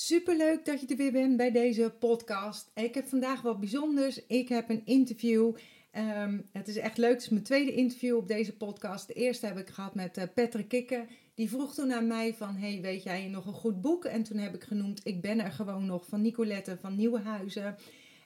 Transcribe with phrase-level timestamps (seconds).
[0.00, 2.70] Superleuk dat je er weer bent bij deze podcast.
[2.74, 4.26] Ik heb vandaag wat bijzonders.
[4.26, 5.56] Ik heb een interview.
[5.90, 7.12] Ehm, het is echt leuk.
[7.12, 9.06] Het is mijn tweede interview op deze podcast.
[9.06, 11.06] De eerste heb ik gehad met uh, Patrick Kikker.
[11.34, 14.04] Die vroeg toen aan mij van, hey, weet jij nog een goed boek?
[14.04, 17.76] En toen heb ik genoemd, ik ben er gewoon nog, van Nicolette van Nieuwenhuizen.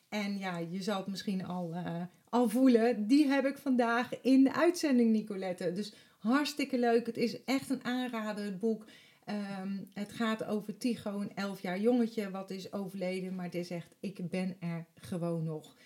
[0.08, 3.06] En ja, je zal het misschien al, uh, al voelen.
[3.06, 5.72] Die heb ik vandaag in de uitzending, Nicolette.
[5.72, 7.06] Dus hartstikke leuk.
[7.06, 8.84] Het is echt een aanrader, het boek.
[9.24, 13.94] Ehm, het gaat over Tycho, een elf jaar jongetje wat is overleden, maar die zegt:
[14.00, 15.76] Ik ben er gewoon nog.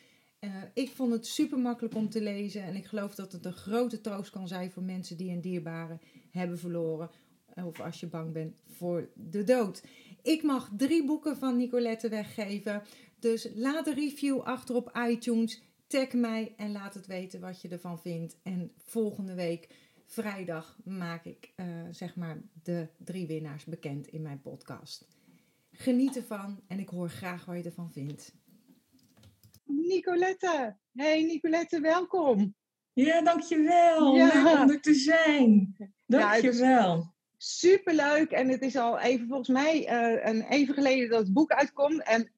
[0.41, 3.53] Uh, ik vond het super makkelijk om te lezen en ik geloof dat het een
[3.53, 5.99] grote troost kan zijn voor mensen die een dierbare
[6.31, 7.11] hebben verloren.
[7.55, 9.83] Of als je bang bent voor de dood.
[10.23, 12.83] Ik mag drie boeken van Nicolette weggeven.
[13.19, 15.63] Dus laat een review achter op iTunes.
[15.87, 18.37] Tag mij en laat het weten wat je ervan vindt.
[18.43, 19.69] En volgende week
[20.07, 25.09] vrijdag maak ik uh, zeg maar de drie winnaars bekend in mijn podcast.
[25.73, 28.35] Geniet ervan en ik hoor graag wat je ervan vindt.
[29.65, 32.55] Nicolette, hey Nicolette, welkom.
[32.93, 34.15] Ja, dankjewel.
[34.15, 34.43] Ja.
[34.43, 35.77] Leuk om er te zijn.
[36.07, 36.97] Dankjewel.
[36.97, 41.33] Ja, superleuk en het is al even volgens mij uh, een even geleden dat het
[41.33, 42.03] boek uitkomt.
[42.03, 42.31] En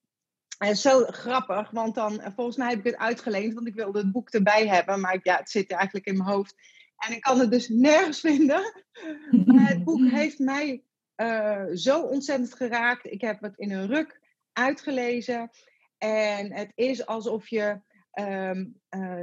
[0.58, 4.12] en zo grappig, want dan, volgens mij heb ik het uitgeleend, want ik wilde het
[4.12, 5.00] boek erbij hebben.
[5.00, 6.54] Maar ja, het zit eigenlijk in mijn hoofd.
[6.98, 8.72] En ik kan het dus nergens vinden.
[9.44, 10.82] Maar het boek heeft mij
[11.16, 13.12] uh, zo ontzettend geraakt.
[13.12, 14.20] Ik heb het in een ruk
[14.52, 15.50] uitgelezen.
[15.98, 17.80] En het is alsof je
[18.12, 19.22] um, uh,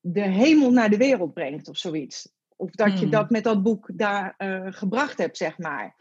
[0.00, 2.32] de hemel naar de wereld brengt of zoiets.
[2.56, 3.10] Of dat je hmm.
[3.10, 5.96] dat met dat boek daar uh, gebracht hebt, zeg maar.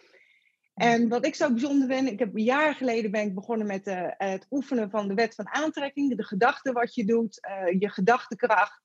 [0.73, 3.85] En wat ik zo bijzonder vind, ik heb een jaar geleden ben ik begonnen met
[4.17, 6.15] het oefenen van de wet van aantrekking.
[6.15, 7.39] De gedachten wat je doet,
[7.79, 8.82] je gedachtenkracht.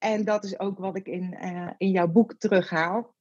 [0.00, 3.14] En dat is ook wat ik in, uh, in jouw boek terughaal.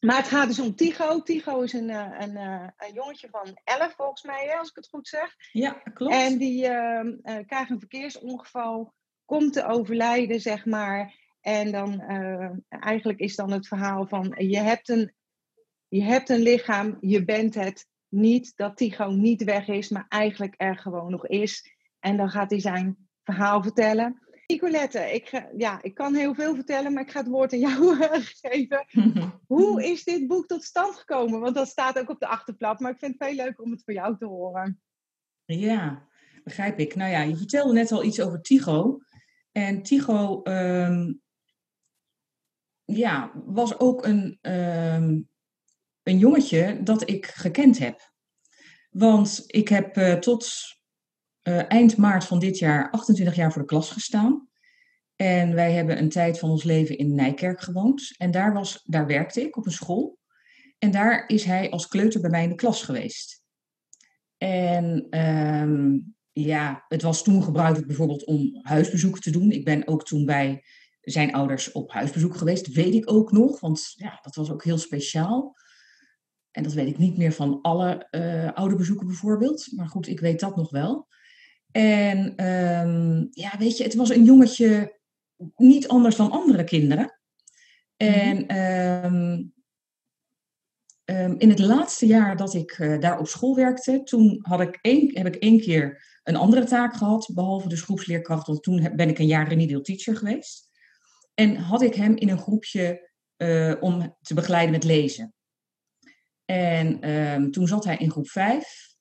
[0.00, 1.22] Maar het gaat dus om Tigo.
[1.22, 4.76] Tigo is een, uh, een, uh, een jongetje van 11 volgens mij, hè, als ik
[4.76, 5.34] het goed zeg.
[5.52, 6.14] Ja, klopt.
[6.14, 8.94] En die ehm, krijgt een verkeersongeval,
[9.24, 11.14] komt te overlijden, zeg maar.
[11.40, 12.00] En dan
[12.68, 15.12] eigenlijk is dan het verhaal van je hebt, een,
[15.88, 20.54] je hebt een lichaam, je bent het niet, dat Tigo niet weg is, maar eigenlijk
[20.56, 21.74] er gewoon nog is.
[22.00, 24.22] En dan gaat hij zijn verhaal vertellen.
[24.46, 27.96] Nicolette, ik, ja, ik kan heel veel vertellen, maar ik ga het woord aan jou
[28.42, 28.84] geven.
[29.46, 31.40] Hoe is dit boek tot stand gekomen?
[31.40, 33.84] Want dat staat ook op de achterplat, maar ik vind het veel leuker om het
[33.84, 34.82] van jou te horen.
[35.44, 36.08] Ja,
[36.44, 36.94] begrijp ik.
[36.94, 39.00] Nou ja, je vertelde net al iets over Tigo.
[39.52, 41.22] En Tigo um,
[42.84, 45.28] ja, was ook een, um,
[46.02, 48.10] een jongetje dat ik gekend heb.
[48.90, 50.48] Want ik heb uh, tot
[51.42, 54.48] uh, eind maart van dit jaar 28 jaar voor de klas gestaan.
[55.16, 58.14] En wij hebben een tijd van ons leven in Nijkerk gewoond.
[58.16, 60.18] En daar, was, daar werkte ik op een school.
[60.78, 63.42] En daar is hij als kleuter bij mij in de klas geweest.
[64.36, 69.50] En um, ja, het was toen gebruikelijk bijvoorbeeld om huisbezoek te doen.
[69.50, 70.64] Ik ben ook toen bij
[71.00, 72.72] zijn ouders op huisbezoek geweest.
[72.72, 75.56] Weet ik ook nog, want ja, dat was ook heel speciaal.
[76.50, 79.68] En dat weet ik niet meer van alle uh, oude bezoeken bijvoorbeeld.
[79.76, 81.08] Maar goed, ik weet dat nog wel.
[81.72, 84.98] En um, ja, weet je, het was een jongetje
[85.56, 87.20] niet anders dan andere kinderen.
[87.96, 88.58] En
[89.04, 89.52] um,
[91.04, 94.78] um, in het laatste jaar dat ik uh, daar op school werkte, toen had ik
[94.80, 99.08] één, heb ik één keer een andere taak gehad, behalve de groepsleerkracht, want toen ben
[99.08, 100.70] ik een jaar remedial teacher geweest.
[101.34, 105.34] En had ik hem in een groepje uh, om te begeleiden met lezen.
[106.44, 108.91] En toen zat hij in groep 5.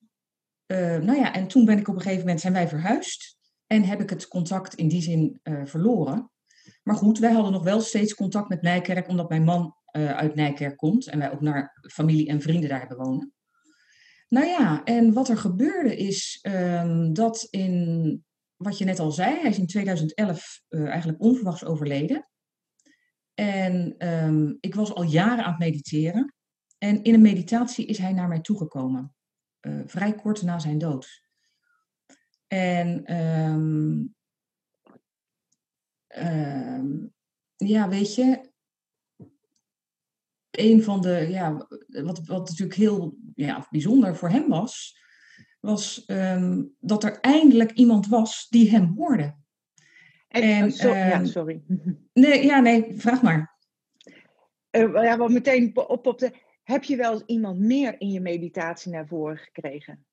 [0.71, 3.37] Uh, nou ja, en toen ben ik op een gegeven moment zijn wij verhuisd.
[3.67, 6.31] En heb ik het contact in die zin uh, verloren.
[6.83, 10.35] Maar goed, wij hadden nog wel steeds contact met Nijkerk, omdat mijn man uh, uit
[10.35, 11.07] Nijkerk komt.
[11.07, 13.33] En wij ook naar familie en vrienden daar hebben wonen.
[14.29, 18.23] Nou ja, en wat er gebeurde is um, dat in,
[18.55, 22.29] wat je net al zei, hij is in 2011 eigenlijk onverwachts overleden.
[23.33, 26.33] En um, ik was al jaren aan het mediteren.
[26.77, 29.15] En in een meditatie is hij naar mij toegekomen
[29.61, 31.23] uh, vrij kort na zijn dood.
[32.47, 34.15] En um,
[36.17, 37.13] um,
[37.55, 38.49] ja, weet je,
[40.51, 44.99] een van de, ja, wat, wat natuurlijk heel ja, bijzonder voor hem was,
[45.59, 49.35] was um, dat er eindelijk iemand was die hem hoorde.
[50.27, 51.61] En, en so, ja, sorry.
[52.13, 53.59] Nee, ja, nee, vraag maar.
[54.71, 56.31] Uh, ja, wat meteen op, op de
[56.71, 60.05] heb je wel iemand meer in je meditatie naar voren gekregen?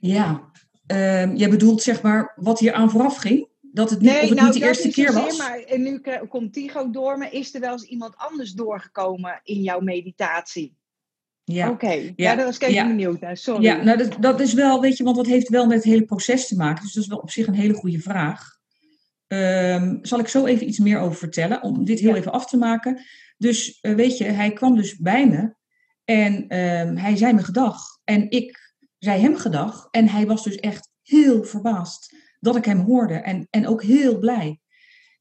[0.00, 0.50] Ja,
[0.92, 3.48] uh, jij bedoelt zeg maar wat hier aan vooraf ging?
[3.60, 5.38] Dat het niet, nee, of het nou, niet de eerste keer was?
[5.38, 9.62] Maar, en nu komt Tigo door, maar is er wel eens iemand anders doorgekomen in
[9.62, 10.76] jouw meditatie?
[11.44, 11.70] Ja.
[11.70, 12.12] Oké, ja.
[12.16, 13.36] ja, daar was ik even benieuwd naar.
[13.36, 13.62] Sorry.
[13.62, 16.04] Ja, nou dat, dat is wel, weet je, want dat heeft wel met het hele
[16.04, 16.84] proces te maken.
[16.84, 18.56] Dus dat is wel op zich een hele goede vraag.
[19.26, 22.56] Um, zal ik zo even iets meer over vertellen, om dit heel even af te
[22.56, 23.00] maken.
[23.38, 25.54] Dus uh, weet je, hij kwam dus bij me
[26.04, 27.98] en um, hij zei me gedag.
[28.04, 29.88] En ik zei hem gedag.
[29.90, 34.18] En hij was dus echt heel verbaasd dat ik hem hoorde en, en ook heel
[34.18, 34.60] blij.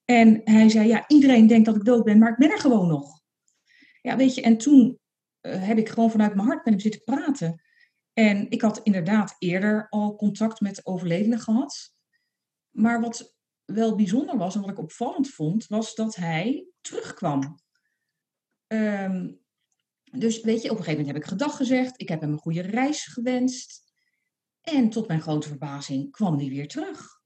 [0.05, 2.87] En hij zei, ja, iedereen denkt dat ik dood ben, maar ik ben er gewoon
[2.87, 3.21] nog.
[4.01, 4.99] Ja, weet je, en toen
[5.41, 7.61] uh, heb ik gewoon vanuit mijn hart met hem zitten praten.
[8.13, 11.93] En ik had inderdaad eerder al contact met overledenen gehad.
[12.71, 13.35] Maar wat
[13.65, 17.59] wel bijzonder was en wat ik opvallend vond, was dat hij terugkwam.
[18.67, 19.39] Um,
[20.11, 22.01] dus weet je, op een gegeven moment heb ik gedag gezegd.
[22.01, 23.93] Ik heb hem een goede reis gewenst.
[24.61, 27.21] En tot mijn grote verbazing kwam hij weer terug.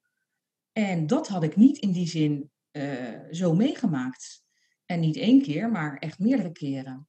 [0.71, 4.43] En dat had ik niet in die zin uh, zo meegemaakt.
[4.85, 7.07] En niet één keer, maar echt meerdere keren.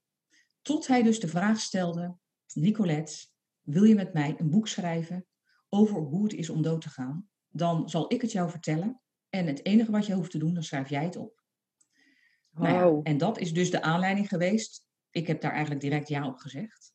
[0.61, 2.17] Tot hij dus de vraag stelde:
[2.53, 3.27] Nicolette,
[3.61, 5.25] wil je met mij een boek schrijven
[5.69, 7.29] over hoe het is om dood te gaan?
[7.49, 9.01] Dan zal ik het jou vertellen.
[9.29, 11.42] En het enige wat je hoeft te doen, dan schrijf jij het op.
[12.53, 12.67] Wow.
[12.67, 14.87] Nou ja, en dat is dus de aanleiding geweest.
[15.09, 16.93] Ik heb daar eigenlijk direct ja op gezegd.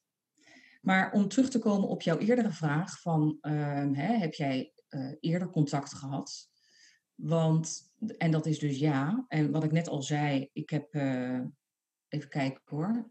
[0.81, 3.53] Maar om terug te komen op jouw eerdere vraag van, uh,
[3.93, 6.49] hè, heb jij uh, eerder contact gehad?
[7.15, 9.25] Want, en dat is dus ja.
[9.29, 11.41] En wat ik net al zei, ik heb, uh,
[12.09, 13.09] even kijken hoor.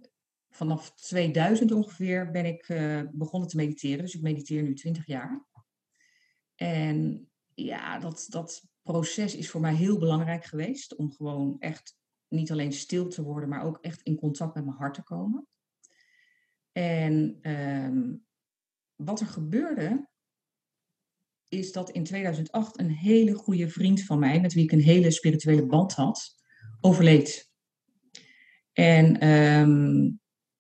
[0.50, 4.04] Vanaf 2000 ongeveer ben ik uh, begonnen te mediteren.
[4.04, 5.46] Dus ik mediteer nu 20 jaar.
[6.56, 10.96] En ja, dat, dat proces is voor mij heel belangrijk geweest.
[10.96, 11.98] Om gewoon echt
[12.30, 15.48] niet alleen stil te worden, maar ook echt in contact met mijn hart te komen.
[16.72, 18.26] En um,
[18.96, 20.10] wat er gebeurde,
[21.48, 25.12] is dat in 2008 een hele goede vriend van mij, met wie ik een hele
[25.12, 26.36] spirituele band had,
[26.82, 27.52] overleed.
[28.74, 30.20] En um,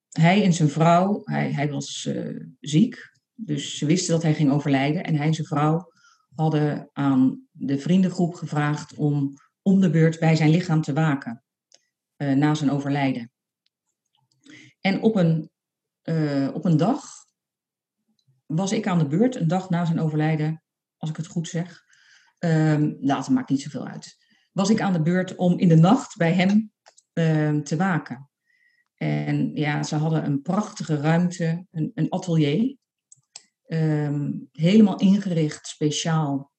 [0.09, 4.51] hij en zijn vrouw, hij, hij was uh, ziek, dus ze wisten dat hij ging
[4.51, 5.03] overlijden.
[5.03, 5.91] En hij en zijn vrouw
[6.35, 11.43] hadden aan de vriendengroep gevraagd om om de beurt bij zijn lichaam te waken
[12.17, 13.31] uh, na zijn overlijden.
[14.81, 15.49] En op een,
[16.03, 17.03] uh, op een dag
[18.45, 20.63] was ik aan de beurt, een dag na zijn overlijden,
[20.97, 21.85] als ik het goed zeg.
[22.39, 24.17] Um, later maakt niet zoveel uit.
[24.51, 26.71] Was ik aan de beurt om in de nacht bij hem
[27.13, 28.29] uh, te waken.
[28.95, 32.77] En ja, ze hadden een prachtige ruimte, een, een atelier.
[33.67, 36.51] Um, helemaal ingericht speciaal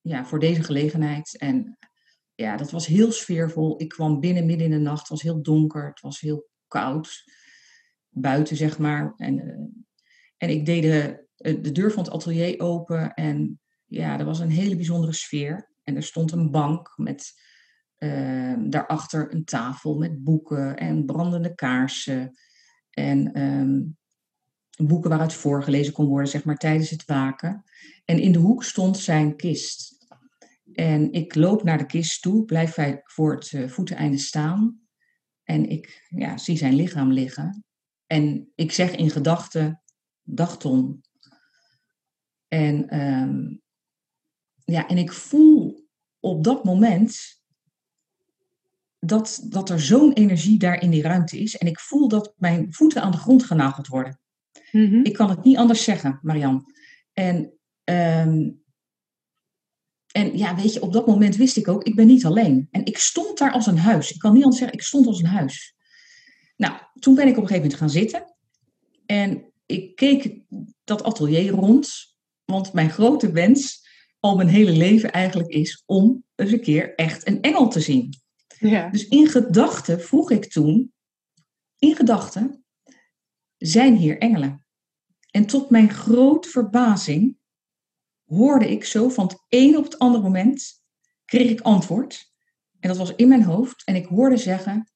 [0.00, 1.38] ja, voor deze gelegenheid.
[1.38, 1.78] En
[2.34, 3.80] ja, dat was heel sfeervol.
[3.80, 5.00] Ik kwam binnen midden in de nacht.
[5.00, 5.86] Het was heel donker.
[5.86, 7.24] Het was heel koud.
[8.08, 9.14] Buiten, zeg maar.
[9.16, 9.54] En, uh,
[10.36, 13.14] en ik deed de, de deur van het atelier open.
[13.14, 15.72] En ja, er was een hele bijzondere sfeer.
[15.82, 17.32] En er stond een bank met
[17.98, 22.38] uh, daarachter een tafel met boeken en brandende kaarsen.
[22.90, 23.96] En um,
[24.76, 27.64] boeken waaruit voorgelezen kon worden, zeg maar, tijdens het waken.
[28.04, 29.93] En in de hoek stond zijn kist.
[30.74, 34.80] En ik loop naar de kist toe, blijf voor het uh, voeteneinde staan.
[35.42, 37.64] En ik ja, zie zijn lichaam liggen.
[38.06, 39.82] En ik zeg in gedachten,
[40.22, 41.00] dag Tom.
[42.48, 43.62] En, um,
[44.64, 45.86] ja, en ik voel
[46.20, 47.42] op dat moment
[48.98, 51.56] dat, dat er zo'n energie daar in die ruimte is.
[51.56, 54.20] En ik voel dat mijn voeten aan de grond genageld worden.
[54.70, 55.04] Mm -hmm.
[55.04, 56.64] Ik kan het niet anders zeggen, Marian.
[57.12, 57.52] En
[57.84, 58.63] um,
[60.16, 62.68] en ja, weet je, op dat moment wist ik ook, ik ben niet alleen.
[62.70, 64.12] En ik stond daar als een huis.
[64.12, 65.74] Ik kan niet anders zeggen, ik stond als een huis.
[66.56, 68.34] Nou, toen ben ik op een gegeven moment gaan zitten.
[69.06, 70.40] En ik keek
[70.84, 72.16] dat atelier rond.
[72.44, 73.88] Want mijn grote wens
[74.20, 78.14] al mijn hele leven eigenlijk is om eens een keer echt een engel te zien.
[78.58, 78.88] Ja.
[78.88, 80.92] Dus in gedachten vroeg ik toen,
[81.78, 82.64] in gedachten,
[83.56, 84.66] zijn hier engelen?
[85.30, 87.36] En tot mijn grote verbazing
[88.26, 90.82] hoorde ik zo van het een op het andere moment,
[91.24, 92.32] kreeg ik antwoord.
[92.80, 93.84] En dat was in mijn hoofd.
[93.84, 94.92] En ik hoorde zeggen,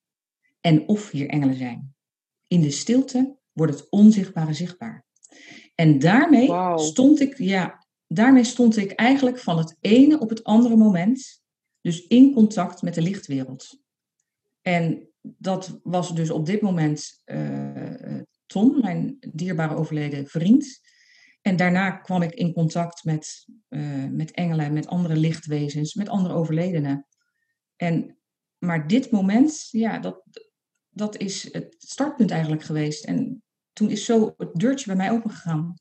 [0.61, 1.95] en of hier engelen zijn.
[2.47, 5.07] In de stilte wordt het onzichtbare zichtbaar.
[5.75, 6.79] En daarmee wow.
[6.79, 11.43] stond ik, ja, daarmee stond ik eigenlijk van het ene op het andere moment,
[11.81, 13.81] dus in contact met de lichtwereld.
[14.63, 20.81] En dat was dus op dit moment uh, Tom, mijn dierbare overleden vriend.
[21.49, 26.35] En daarna kwam ik in contact met, uh, met engelen, met andere lichtwezens, met andere
[26.35, 27.07] overledenen.
[27.77, 28.19] En,
[28.59, 30.23] maar dit moment, ja, dat,
[30.89, 33.05] dat is het startpunt eigenlijk geweest.
[33.05, 35.75] En toen is zo het deurtje bij mij opengegaan.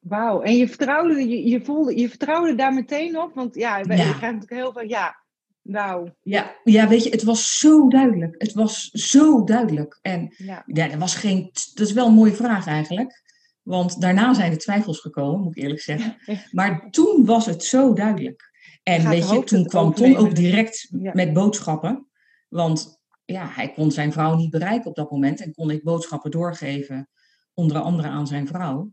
[0.00, 3.34] Wauw, en je vertrouwde, je, je, voelde, je vertrouwde daar meteen op?
[3.34, 3.94] Want ja, je ja.
[3.94, 5.24] krijgt natuurlijk heel veel, ja,
[5.62, 6.10] Nou.
[6.22, 8.34] Ja, ja, weet je, het was zo duidelijk.
[8.38, 9.98] Het was zo duidelijk.
[10.02, 10.62] En Ja.
[10.66, 11.50] ja, er was geen.
[11.74, 13.26] Dat is wel een mooie vraag eigenlijk.
[13.68, 16.16] Want daarna zijn er twijfels gekomen, moet ik eerlijk zeggen.
[16.50, 18.50] Maar toen was het zo duidelijk.
[18.82, 21.10] En gaat de weet je, toen kwam Tom ook direct Ja.
[21.14, 22.08] met boodschappen.
[22.48, 25.40] Want ja, hij kon zijn vrouw niet bereiken op dat moment.
[25.40, 27.08] En kon ik boodschappen doorgeven,
[27.54, 28.92] onder andere aan zijn vrouw.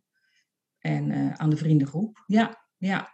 [0.79, 2.24] En eh, aan de vriendengroep.
[2.27, 3.13] Ja, ja,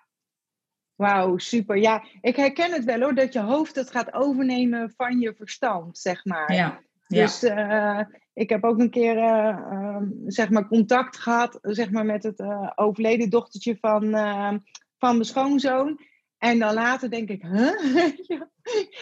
[0.96, 1.78] Wauw, super.
[1.78, 5.98] Ja, ik herken het wel hoor, dat je hoofd het gaat overnemen van je verstand,
[5.98, 6.54] zeg maar.
[6.54, 6.82] ja.
[7.08, 7.22] ja.
[7.22, 8.00] Dus eh,
[8.42, 12.40] ik heb ook een keer eh, ehm, zeg maar contact gehad zeg maar, met het
[12.40, 14.54] eh, overleden dochtertje van, eh,
[14.98, 16.00] van mijn schoonzoon.
[16.38, 17.72] En dan later denk ik, huh?
[18.28, 18.50] Ja.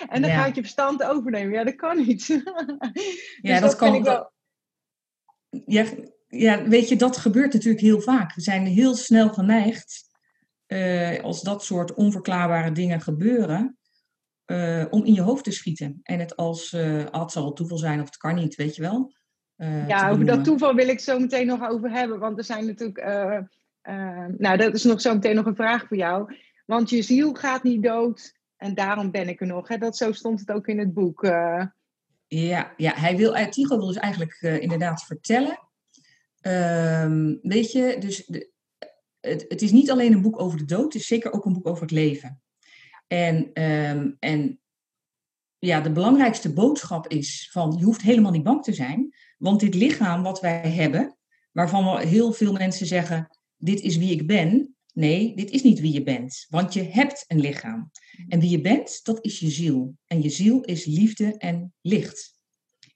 [0.09, 0.43] en dan Ja.
[0.43, 1.53] gaat je verstand overnemen.
[1.53, 2.27] Ja, dat kan niet.
[3.41, 4.31] Ja, Dus dat kan- wel.
[5.65, 5.85] ja,
[6.27, 8.35] ja, weet je, dat gebeurt natuurlijk heel vaak.
[8.35, 10.03] We zijn heel snel geneigd,
[10.65, 13.73] eh, als dat soort onverklaarbare dingen gebeuren,
[14.89, 15.99] om in je hoofd te schieten.
[16.03, 16.73] En het als,
[17.11, 19.13] ah, het zal wel toeval zijn of het kan niet, weet je wel.
[19.59, 20.43] Eh, Ja, over dat benoemen.
[20.43, 22.19] toeval wil ik het zo meteen nog over hebben.
[22.19, 22.97] Want er zijn natuurlijk.
[22.97, 23.37] eh,
[23.81, 26.35] eh, nou, dat is nog zo meteen nog een vraag voor jou.
[26.65, 28.37] Want je ziel gaat niet dood.
[28.57, 29.67] En daarom ben ik er nog.
[29.67, 29.77] Hè?
[29.77, 31.23] Dat, zo stond het ook in het boek.
[31.23, 31.65] eh.
[32.27, 35.59] Ja, ja hij wil, eh, Tycho wil dus eigenlijk eh, inderdaad vertellen.
[36.41, 38.49] Ehm, weet je, dus de,
[39.19, 41.53] het, het is niet alleen een boek over de dood, het is zeker ook een
[41.53, 42.41] boek over het leven.
[43.07, 44.59] En, ehm, en
[45.59, 49.75] ja, de belangrijkste boodschap is van je hoeft helemaal niet bang te zijn, want dit
[49.75, 51.17] lichaam wat wij hebben,
[51.51, 54.73] waarvan heel veel mensen zeggen, dit is wie ik ben.
[54.93, 57.91] Nee, dit is niet wie je bent, want je hebt een lichaam.
[58.27, 59.95] En wie je bent, dat is je ziel.
[60.05, 62.37] En je ziel is liefde en licht.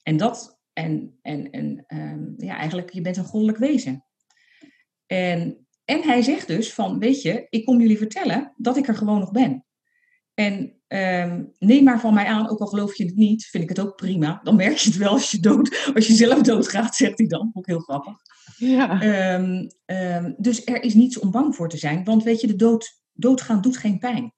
[0.04, 4.06] En dat, en, en, en ehm, ja, eigenlijk, je bent een goddelijk wezen.
[5.06, 8.96] En, en hij zegt dus van, weet je, ik kom jullie vertellen dat ik er
[8.96, 9.66] gewoon nog ben.
[10.34, 13.70] En ehm, neem maar van mij aan, ook al geloof je het niet, vind ik
[13.70, 14.40] het ook prima.
[14.44, 17.52] Dan merk je het wel als je, dood, als je zelf doodgaat, zegt hij dan.
[17.54, 18.14] Ook heel grappig.
[18.58, 19.02] ja.
[19.02, 22.56] Ehm, ehm, dus er is niets om bang voor te zijn, want weet je, de
[22.56, 24.34] dood, doodgaan doet geen pijn.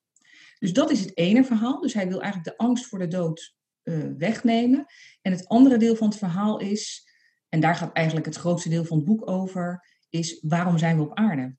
[0.59, 1.81] Dus dat is het ene verhaal.
[1.81, 4.85] Dus hij wil eigenlijk de angst voor de dood eh, wegnemen.
[5.21, 7.07] En het andere deel van het verhaal is,
[7.50, 11.03] en daar gaat eigenlijk het grootste deel van het boek over, is waarom zijn we
[11.03, 11.55] op aarde?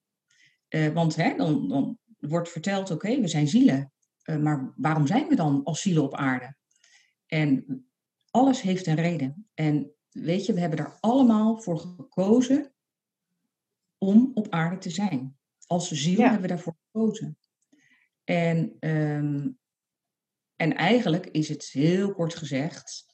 [0.68, 3.92] Eh, want hè, dan, dan wordt verteld, oké, we zijn zielen.
[4.26, 6.56] Eh, maar waarom zijn we dan als zielen op aarde?
[7.26, 7.64] En
[8.30, 9.49] alles heeft een reden.
[9.54, 12.75] En weet je, we hebben er allemaal voor gekozen
[13.99, 15.38] om op aarde te zijn.
[15.66, 16.23] Als ziel Ja.
[16.23, 17.38] hebben we daarvoor gekozen.
[18.25, 19.49] En, ehm,
[20.56, 23.06] en eigenlijk is het heel kort gezegd,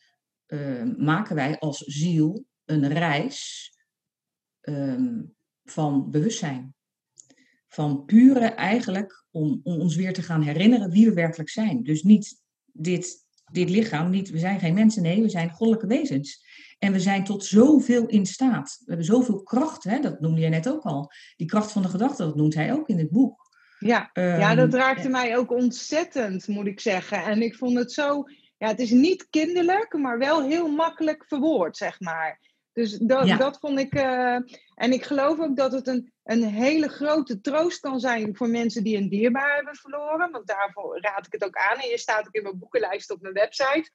[0.47, 3.71] ehm, maken wij als ziel een reis
[4.61, 5.23] ehm,
[5.65, 6.75] van bewustzijn.
[7.75, 11.83] Van pure eigenlijk om, om ons weer te gaan herinneren wie we werkelijk zijn.
[11.83, 12.41] Dus niet
[12.73, 13.17] dit,
[13.53, 16.45] dit lichaam, niet, we zijn geen mensen, nee, we zijn goddelijke wezens.
[16.79, 18.77] En we zijn tot zoveel in staat.
[18.79, 20.01] We hebben zoveel kracht, hè?
[20.01, 21.11] dat noemde jij net ook al.
[21.37, 23.51] Die kracht van de gedachte, dat noemt hij ook in het boek.
[23.79, 24.11] Ja.
[24.15, 27.25] ja, dat Ehm, raakte mij ook ontzettend, moet ik zeggen.
[27.25, 28.25] En ik vond het zo.
[28.59, 32.41] Ja, het is niet kinderlijk, maar wel heel makkelijk verwoord, zeg maar.
[32.73, 33.37] Dus dat, Ja.
[33.37, 33.95] dat vond ik.
[33.95, 34.35] eh,
[34.75, 38.85] en ik geloof ook dat het een, een hele grote troost kan zijn voor mensen
[38.85, 40.31] die een dierbaar hebben verloren.
[40.31, 41.79] Want daarvoor raad ik het ook aan.
[41.79, 43.91] En je staat ook in mijn boekenlijst op mijn website.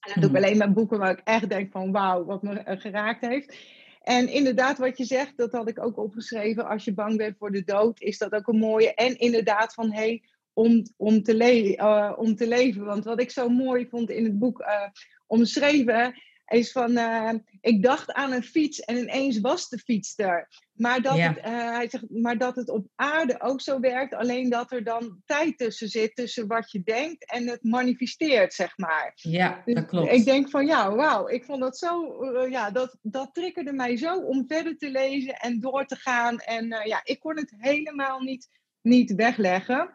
[0.00, 0.44] En dan doe ik Mhm.
[0.44, 3.56] alleen maar boeken waar ik echt denk van wauw, wat me eh, geraakt heeft.
[4.02, 6.68] En inderdaad, wat je zegt, dat had ik ook opgeschreven.
[6.68, 8.94] Als je bang bent voor de dood, is dat ook een mooie.
[8.94, 12.84] En inderdaad van hé, hey, om, om, te eh, om te leven.
[12.84, 14.88] Want wat ik zo mooi vond in het boek eh,
[15.26, 16.14] omschreven,
[16.52, 17.30] is van eh,
[17.60, 20.48] ik dacht aan een fiets en ineens was de fiets er.
[20.72, 21.28] Maar dat, Ja.
[21.28, 24.84] het, eh, hij zegt, maar dat het op aarde ook zo werkt, alleen dat er
[24.84, 29.12] dan tijd tussen zit, tussen wat je denkt en het manifesteert, zeg maar.
[29.14, 30.12] Ja, Dus dat klopt.
[30.12, 33.96] Ik denk van ja, wauw, ik vond dat zo, eh, ja, dat, dat triggerde mij
[33.96, 36.38] zo om verder te lezen en door te gaan.
[36.38, 38.48] En ja, ik kon het helemaal niet,
[38.80, 39.92] niet wegleggen.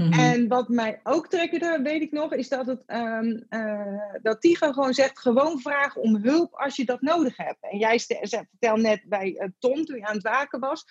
[0.00, 0.12] Mhm.
[0.12, 4.72] En wat mij ook triggerde, weet ik nog, is dat, het, ehm, eh, dat Tigo
[4.72, 7.58] gewoon zegt: gewoon vraag om hulp als je dat nodig hebt.
[7.60, 10.84] En jij vertel net bij eh, Tom, toen je aan het waken was,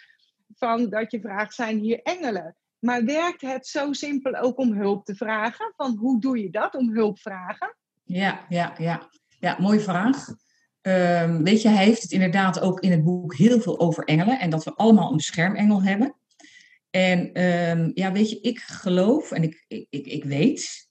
[0.56, 2.56] van dat je vraagt: zijn hier engelen?
[2.80, 5.74] Maar werkt het zo simpel ook om hulp te vragen?
[5.76, 7.76] Van hoe doe je dat, om hulp vragen?
[8.04, 9.10] Ja, ja, ja.
[9.40, 10.28] Ja, mooie vraag.
[10.82, 14.40] Ehm, weet je, hij heeft het inderdaad ook in het boek heel veel over engelen
[14.40, 16.16] en dat we allemaal een beschermengel hebben.
[16.90, 20.90] En ehm, ja, weet je, ik geloof en ik, ik, ik, ik weet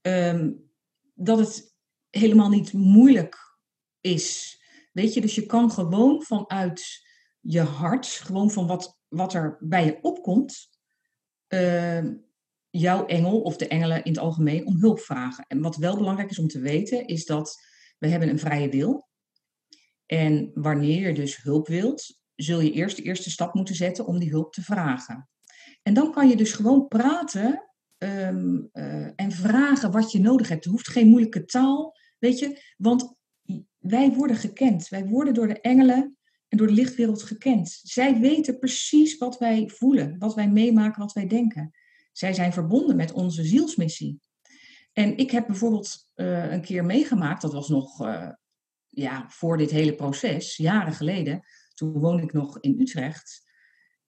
[0.00, 0.52] ehm,
[1.14, 1.74] dat het
[2.10, 3.58] helemaal niet moeilijk
[4.00, 4.60] is.
[4.92, 7.06] Weet je, dus je kan gewoon vanuit
[7.40, 10.68] je hart, gewoon van wat, wat er bij je opkomt,
[11.48, 12.14] ehm,
[12.70, 15.44] jouw engel of de engelen in het algemeen om hulp vragen.
[15.48, 17.60] En wat wel belangrijk is om te weten, is dat
[17.98, 19.08] we hebben een vrije wil.
[20.06, 24.18] En wanneer je dus hulp wilt, zul je eerst de eerste stap moeten zetten om
[24.18, 25.28] die hulp te vragen.
[25.82, 30.64] En dan kan je dus gewoon praten ehm, eh, en vragen wat je nodig hebt.
[30.64, 33.16] Er hoeft geen moeilijke taal, weet je, want
[33.78, 34.88] wij worden gekend.
[34.88, 36.16] Wij worden door de engelen
[36.48, 37.80] en door de lichtwereld gekend.
[37.82, 41.70] Zij weten precies wat wij voelen, wat wij meemaken, wat wij denken.
[42.12, 44.20] Zij zijn verbonden met onze zielsmissie.
[44.92, 48.28] En ik heb bijvoorbeeld uh, een keer meegemaakt, dat was nog uh,
[48.88, 51.42] ja, voor dit hele proces, jaren geleden.
[51.82, 53.50] Toen woonde ik nog in Utrecht.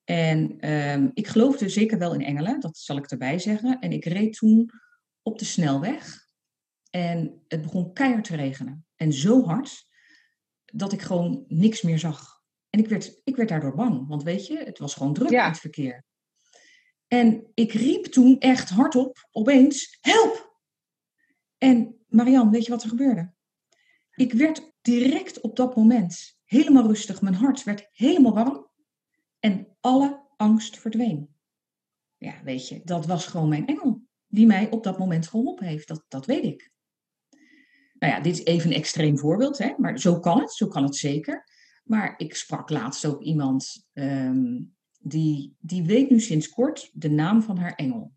[0.05, 3.81] En um, ik geloofde zeker wel in engelen, dat zal ik erbij zeggen.
[3.81, 4.71] En ik reed toen
[5.23, 6.27] op de snelweg.
[6.91, 8.87] En het begon keihard te regenen.
[8.97, 9.87] En zo hard
[10.65, 12.43] dat ik gewoon niks meer zag.
[12.71, 14.09] En ik werd, ik werd daardoor bang.
[14.09, 15.45] Want weet je, het was gewoon druk ja.
[15.45, 16.05] in het verkeer.
[17.09, 20.59] En ik riep toen echt hardop, opeens, help!
[21.59, 23.33] En Marianne, weet je wat er gebeurde?
[24.15, 27.23] Ik werd direct op dat moment helemaal rustig.
[27.23, 28.71] Mijn hart werd helemaal warm.
[29.41, 31.29] En alle angst verdween.
[32.17, 34.03] Ja, weet je, dat was gewoon mijn engel.
[34.27, 35.89] Die mij op dat moment geholpen heeft.
[35.89, 36.73] Dat, dat weet ik.
[37.99, 39.75] Nou ja, dit is even een extreem voorbeeld, hè?
[39.77, 40.53] maar zo kan het.
[40.53, 41.49] Zo kan het zeker.
[41.85, 47.43] Maar ik sprak laatst ook iemand um, die, die weet nu sinds kort de naam
[47.43, 48.13] van haar engel.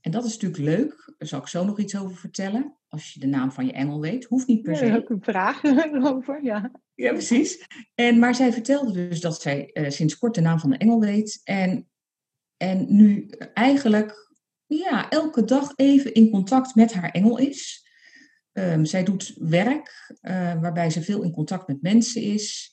[0.00, 1.14] En dat is natuurlijk leuk.
[1.18, 2.76] Daar zal ik zo nog iets over vertellen.
[2.88, 4.24] Als je de naam van je engel weet.
[4.24, 4.86] Hoeft niet per se.
[4.86, 5.64] Ja, ook een vraag
[6.14, 6.70] over, ja.
[7.00, 7.66] Ja, precies.
[7.94, 11.00] En, maar zij vertelde dus dat zij uh, sinds kort de naam van de engel
[11.00, 11.40] weet.
[11.44, 11.88] En,
[12.56, 14.34] en nu eigenlijk
[14.66, 17.88] ja, elke dag even in contact met haar engel is.
[18.52, 22.72] Um, zij doet werk uh, waarbij ze veel in contact met mensen is.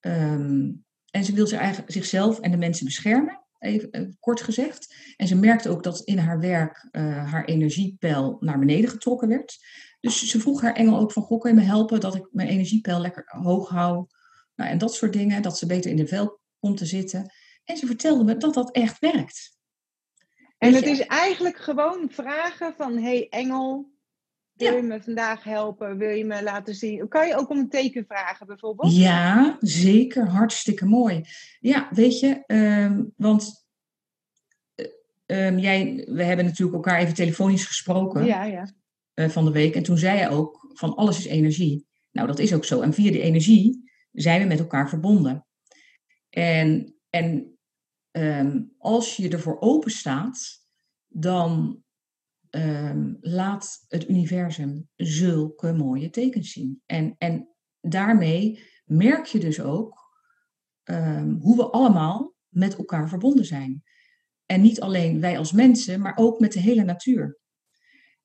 [0.00, 4.94] Um, en ze wil zich eigen, zichzelf en de mensen beschermen, even uh, kort gezegd.
[5.16, 9.58] En ze merkte ook dat in haar werk haar energiepeil naar beneden getrokken werd.
[10.00, 12.48] Dus ze vroeg haar engel ook van, goh, kun je me helpen dat ik mijn
[12.48, 14.06] energiepeil lekker hoog hou?
[14.54, 17.32] Nou, en dat soort dingen, dat ze beter in de vel komt te zitten.
[17.64, 19.56] En ze vertelde me dat dat echt werkt.
[20.58, 23.90] En het is eigenlijk gewoon vragen van, hey engel,
[24.52, 25.98] wil je me vandaag helpen?
[25.98, 27.08] Wil je me laten zien?
[27.08, 28.96] Kan je ook om een teken vragen bijvoorbeeld?
[28.96, 30.28] Ja, zeker.
[30.28, 31.24] Hartstikke mooi.
[31.60, 33.66] Ja, weet je, um, want
[35.26, 38.66] um, jij, we hebben natuurlijk elkaar even telefonisch gesproken ja, ja.
[39.18, 39.74] Uh, van de week.
[39.74, 41.86] En toen zei je ook van alles is energie.
[42.10, 42.80] Nou, dat is ook zo.
[42.80, 45.46] En via die energie zijn we met elkaar verbonden.
[46.30, 47.58] En, en
[48.10, 50.66] um, als je ervoor open staat,
[51.06, 51.82] dan
[52.50, 56.82] um, laat het universum zulke mooie tekens zien.
[56.86, 57.48] En, en
[57.80, 59.98] daarmee merk je dus ook
[60.84, 63.82] um, hoe we allemaal met elkaar verbonden zijn.
[64.46, 67.38] En niet alleen wij als mensen, maar ook met de hele natuur.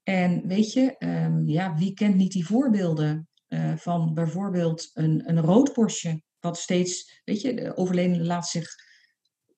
[0.04, 5.42] En weet je, um, ja, wie kent niet die voorbeelden uh, van bijvoorbeeld een, een
[5.42, 8.76] roodborstje, wat steeds, weet je, de overledene laat zich,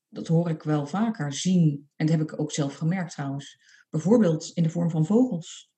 [0.09, 1.89] dat hoor ik wel vaker, zien.
[1.95, 3.57] En dat heb ik ook zelf gemerkt trouwens
[3.95, 5.71] Bijvoorbeeld in de vorm van vogels.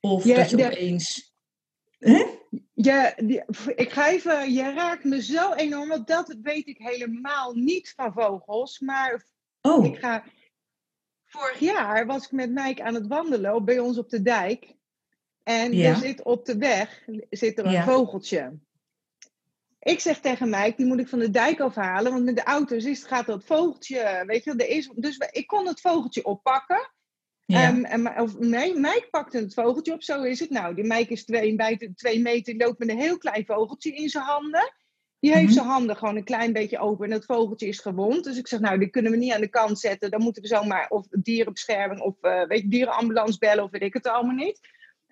[0.00, 1.34] Of ja, dat je de, opeens...
[1.98, 2.24] Hè?
[2.72, 4.52] Ja, die, ik ga even...
[4.52, 8.78] Je raakt me zo enorm, want dat weet ik helemaal niet van vogels.
[8.78, 9.26] Maar
[9.60, 9.84] oh.
[9.84, 10.24] ik ga...
[11.38, 14.74] Vorig jaar was ik met Mike aan het wandelen bij ons op de dijk.
[15.42, 15.88] En ja.
[15.88, 17.84] er zit op de weg zit er een ja.
[17.84, 18.58] vogeltje.
[19.80, 22.84] Ik zeg tegen Mike, die moet ik van de dijk afhalen, want met de auto's
[22.84, 26.90] is, gaat dat vogeltje, weet je, er is, dus ik kon het vogeltje oppakken.
[27.44, 27.68] Ja.
[27.68, 30.50] Um, en, of, nee, Mike pakte het vogeltje op, zo is het.
[30.50, 34.08] Nou, die Mike is twee, buiten twee meter, loopt met een heel klein vogeltje in
[34.08, 34.72] zijn handen.
[35.24, 35.62] Die heeft mm-hmm.
[35.62, 38.24] zijn handen gewoon een klein beetje open en het vogeltje is gewond.
[38.24, 40.10] Dus ik zeg, nou, die kunnen we niet aan de kant zetten.
[40.10, 43.94] Dan moeten we zomaar of dierenbescherming of uh, weet je, dierenambulance bellen of weet ik
[43.94, 44.60] het allemaal niet.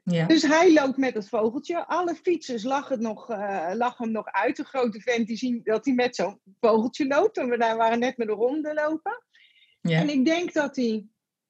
[0.04, 0.26] Ja.
[0.26, 1.86] Dus hij loopt met het vogeltje.
[1.86, 4.56] Alle fietsers lachen, nog, uh, lachen hem nog uit.
[4.56, 7.36] De grote vent die zien dat hij met zo'n vogeltje loopt.
[7.36, 9.24] En we daar waren net met de ronde lopen.
[9.80, 10.00] Ja.
[10.00, 11.06] En ik denk dat hij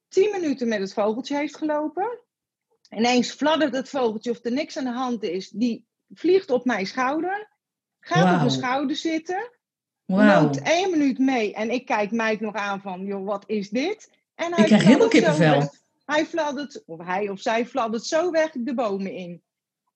[0.09, 2.19] tien minuten met het vogeltje heeft gelopen.
[2.91, 5.49] Ineens fladdert het vogeltje of er niks aan de hand is.
[5.49, 7.51] Die vliegt op mijn schouder.
[8.05, 8.33] Gaat wow.
[8.33, 9.51] op mijn schouder zitten.
[10.05, 10.43] Wow.
[10.43, 11.55] Loopt één minuut mee.
[11.55, 14.11] En ik kijk Mike nog aan van, joh, wat is dit?
[14.35, 15.75] En hij ik krijg helemaal kippenvel.
[16.05, 19.43] Hij fladdert, of hij of zij fladdert zo weg de bomen in.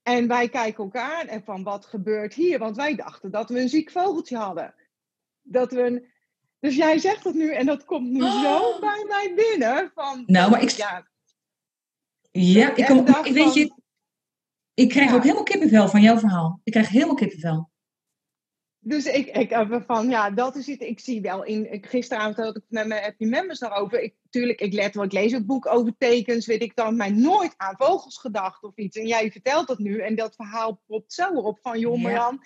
[0.02, 2.58] En wij kijken elkaar en van, wat gebeurt hier?
[2.58, 4.74] Want wij dachten dat we een ziek vogeltje hadden.
[5.42, 6.06] Dat we een,
[6.60, 8.42] dus jij zegt het nu en dat komt nu oh.
[8.42, 9.90] zo bij mij binnen.
[9.94, 10.70] Van, nou, maar ik.
[10.70, 11.06] Ja,
[12.30, 13.74] ja ik, kom, ik weet je.
[14.74, 15.16] Ik krijg ja.
[15.16, 16.60] ook helemaal kippenvel van jouw verhaal.
[16.64, 17.70] Ik krijg helemaal kippenvel.
[18.88, 20.80] Dus ik, ik heb van, ja, dat is het.
[20.80, 21.78] Ik zie wel in.
[21.80, 24.00] Gisteravond had ik met mijn happy members daarover.
[24.00, 27.12] Ik, tuurlijk, ik let wel, ik lees het boek over tekens, weet ik dan, maar
[27.12, 28.96] nooit aan vogels gedacht of iets.
[28.96, 32.40] En jij vertelt dat nu en dat verhaal popt zo op van, joh, Marjan,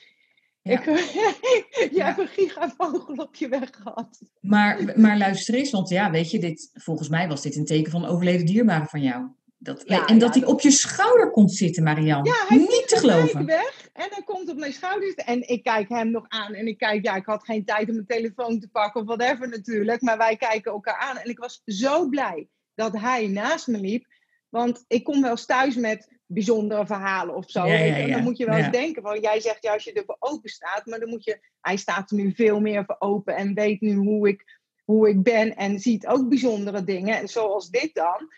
[0.63, 0.73] ja.
[0.73, 2.05] Ik, je ja.
[2.05, 4.23] hebt een gigavogel op je weg gehad.
[4.41, 7.93] Maar, maar luister eens, want ja, weet je, dit, volgens mij was dit een teken
[7.93, 9.29] van overleden dierbare van jou.
[9.63, 12.29] Dat, en dat hij op je schouder komt zitten, Marianne.
[12.29, 13.47] Ja, hij Niet te geloven.
[13.47, 15.15] weg en hij komt op mijn schouders.
[15.15, 16.55] En ik kijk hem nog aan.
[16.55, 19.49] En ik kijk, ja, ik had geen tijd om mijn telefoon te pakken of whatever
[19.49, 20.01] natuurlijk.
[20.01, 21.17] Maar wij kijken elkaar aan.
[21.17, 24.07] En ik was zo blij dat hij naast me liep.
[24.49, 27.65] Want ik kom wel eens thuis met bijzondere verhalen of zo.
[27.65, 30.51] en dan moet je wel eens denken, van, jij zegt ja, als je ervoor open
[30.51, 33.81] staat, maar dan moet je, hij staat er nu veel meer voor open en weet
[33.81, 38.29] nu hoe ik, hoe ik ben en ziet ook bijzondere dingen, zoals dit dan.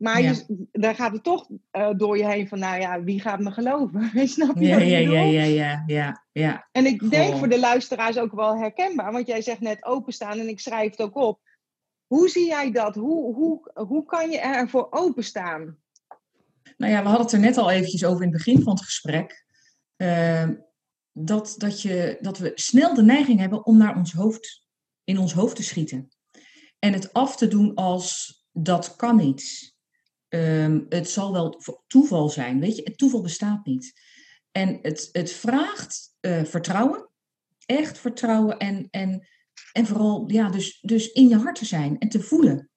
[0.00, 3.40] Maar je, daar gaat het toch uh, door je heen van, nou ja, wie gaat
[3.40, 4.10] me geloven?
[4.28, 4.66] Snap je?
[4.66, 6.68] Ja, ja, ja, ja, ja, ja, ja.
[6.72, 10.48] En ik denk voor de luisteraars ook wel herkenbaar, want jij zegt net openstaan en
[10.48, 11.40] ik schrijf het ook op.
[12.06, 12.94] Hoe zie jij dat?
[12.94, 15.78] Hoe, hoe, hoe kan je ervoor openstaan?
[16.76, 18.84] Nou ja, we hadden het er net al eventjes over in het begin van het
[18.84, 19.44] gesprek.
[19.96, 20.48] Uh,
[21.12, 24.66] dat, dat, je, dat we snel de neiging hebben om naar ons hoofd,
[25.04, 26.08] in ons hoofd te schieten.
[26.78, 29.78] En het af te doen als dat kan niet.
[30.34, 32.60] Um, het zal wel toeval zijn.
[32.60, 34.00] Weet je, het toeval bestaat niet.
[34.50, 37.08] En het, het vraagt uh, vertrouwen.
[37.66, 38.58] Echt vertrouwen.
[38.58, 39.28] En, en,
[39.72, 42.70] en vooral ja, dus, dus in je hart te zijn en te voelen.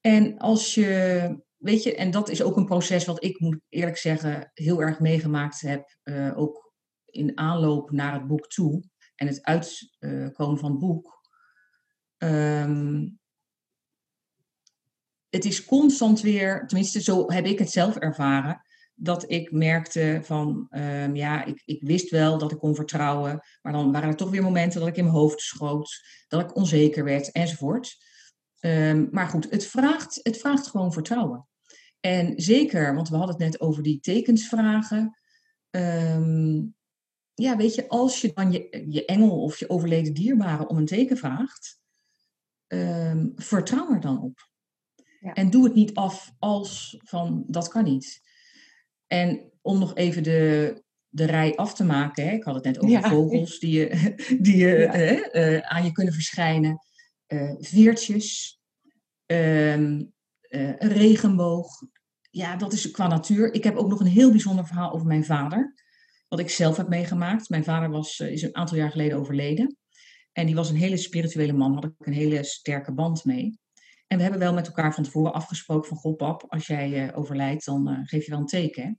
[0.00, 3.96] En als je weet je, en dat is ook een proces wat ik, moet eerlijk
[3.96, 5.96] zeggen, heel erg meegemaakt heb.
[6.04, 6.72] Uh, ook
[7.06, 11.20] in aanloop naar het boek toe en het uitkomen van het boek.
[12.18, 13.20] Um,
[15.32, 18.62] het is constant weer, tenminste zo heb ik het zelf ervaren,
[18.94, 23.72] dat ik merkte van, um, ja, ik, ik wist wel dat ik kon vertrouwen, maar
[23.72, 27.04] dan waren er toch weer momenten dat ik in mijn hoofd schoot, dat ik onzeker
[27.04, 27.96] werd enzovoort.
[28.60, 31.48] Um, maar goed, het vraagt, het vraagt gewoon vertrouwen.
[32.00, 35.18] En zeker, want we hadden het net over die tekensvragen.
[35.70, 36.74] Um,
[37.34, 40.86] ja, weet je, als je dan je, je engel of je overleden dierbare om een
[40.86, 41.80] teken vraagt,
[43.34, 44.50] vertrouw er dan op.
[45.22, 45.32] Ja.
[45.32, 48.20] En doe het niet af als van dat kan niet.
[49.06, 52.78] En om nog even de, de rij af te maken, hè, ik had het net
[52.78, 53.08] over ja.
[53.08, 54.14] vogels die, je,
[54.46, 55.54] die je, ja.
[55.54, 56.78] uh, aan je kunnen verschijnen,
[57.28, 58.60] uh, veertjes,
[59.26, 60.12] um,
[60.48, 61.68] uh, een regenboog.
[62.30, 63.54] Ja, dat is qua natuur.
[63.54, 65.74] Ik heb ook nog een heel bijzonder verhaal over mijn vader.
[66.28, 67.48] Wat ik zelf heb meegemaakt.
[67.48, 69.76] Mijn vader was, is een aantal jaar geleden overleden.
[70.32, 71.74] En die was een hele spirituele man.
[71.74, 73.60] Had ik een hele sterke band mee.
[74.12, 75.96] En we hebben wel met elkaar van tevoren afgesproken van...
[75.96, 78.82] Goh pap, als jij uh, overlijdt, dan geef je wel een teken.
[78.82, 78.92] Hè?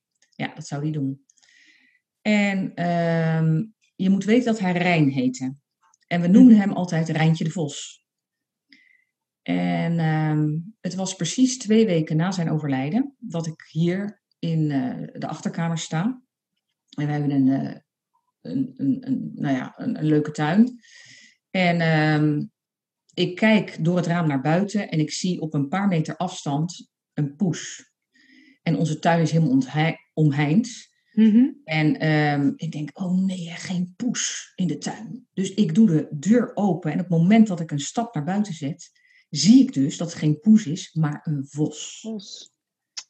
[0.43, 1.26] Ja, dat zou hij doen.
[2.21, 3.63] En ehm,
[3.95, 5.56] je moet weten dat hij Rijn heette.
[6.08, 8.06] En we noemden hem altijd Rijntje de Vos.
[9.41, 15.08] En uh, het was precies twee weken na zijn overlijden dat ik hier in uh,
[15.13, 16.21] de achterkamer sta.
[16.89, 17.47] En we hebben een,
[18.41, 20.80] een, een, een, nou ja, een, leuke tuin.
[21.49, 22.45] En uh,
[23.13, 26.91] ik kijk door het raam naar buiten en ik zie op een paar meter afstand
[27.13, 27.91] een poes.
[28.63, 29.63] En onze tuin is helemaal
[30.13, 30.91] omheind.
[31.13, 31.62] Mm -hmm.
[31.63, 35.28] En ehm, ik denk, oh nee, geen poes in de tuin.
[35.34, 38.23] Dus ik doe de deur open en op het moment dat ik een stap naar
[38.23, 38.91] buiten zet,
[39.30, 41.99] zie ik dus dat het geen poes is, maar een vos.
[42.02, 42.52] vos.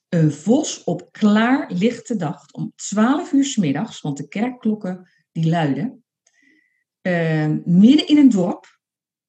[0.09, 5.49] Een vos op klaar lichte dag om 12 uur s middags, want de kerkklokken die
[5.49, 6.03] luiden,
[7.01, 8.72] uh, midden in een dorp,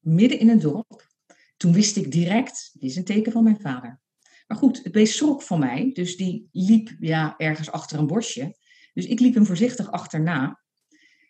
[0.04, 1.08] midden in een dorp.
[1.56, 4.00] Toen wist ik direct, dit is een teken van mijn vader.
[4.46, 8.56] Maar goed, het beest schrok van mij, dus die liep ja, ergens achter een bosje.
[8.92, 10.62] Dus ik liep hem voorzichtig achterna.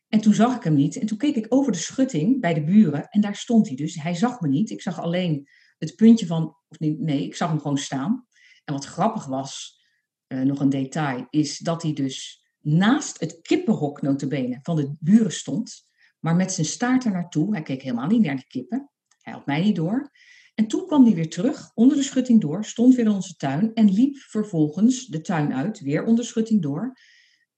[0.09, 0.97] En toen zag ik hem niet.
[0.97, 3.09] En toen keek ik over de schutting bij de buren.
[3.09, 3.95] En daar stond hij dus.
[3.95, 4.71] Hij zag me niet.
[4.71, 6.57] Ik zag alleen het puntje van...
[6.69, 8.27] Of nee, ik zag hem gewoon staan.
[8.65, 9.83] En wat grappig was,
[10.29, 11.27] uh, nog een detail...
[11.31, 15.87] is dat hij dus naast het kippenhok notabene van de buren stond.
[16.25, 17.53] Maar met zijn staart er naartoe.
[17.53, 18.91] Hij keek helemaal niet naar de kippen.
[19.21, 20.11] Hij had mij niet door.
[20.55, 23.75] En toen kwam hij weer terug, onder de schutting door, stond weer in onze tuin
[23.75, 26.99] en liep vervolgens de tuin uit, weer onder de schutting door,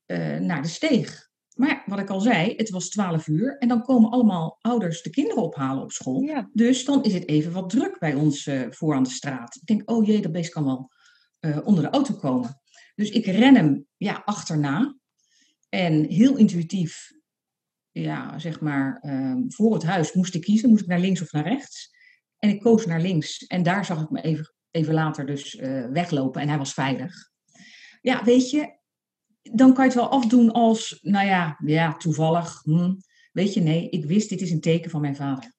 [0.07, 1.29] uh, naar de steeg.
[1.55, 5.11] Maar wat ik al zei, het was 12 uur en dan komen allemaal ouders de
[5.11, 6.20] kinderen ophalen op school.
[6.20, 6.50] Ja.
[6.52, 9.57] Dus dan is het even wat druk bij ons uh, voor aan de straat.
[9.57, 10.90] Ik denk, oh jee, dat beest kan wel
[11.40, 12.61] uh, onder de auto komen.
[12.94, 14.96] Dus ik ren hem ja, achterna.
[15.68, 17.15] En heel intuïtief,
[18.02, 20.68] ja, zeg maar, uh, voor het huis moest ik kiezen.
[20.68, 21.94] Moest ik naar links of naar rechts?
[22.38, 23.46] En ik koos naar links.
[23.46, 27.30] En daar zag ik me even, even later dus uh, weglopen en hij was veilig.
[28.00, 28.78] Ja, weet je,
[29.42, 32.61] dan kan je het wel afdoen als, nou ja, ja toevallig.
[32.62, 32.94] Hm.
[33.32, 35.54] weet je, nee, ik wist dit is een teken van mijn vader.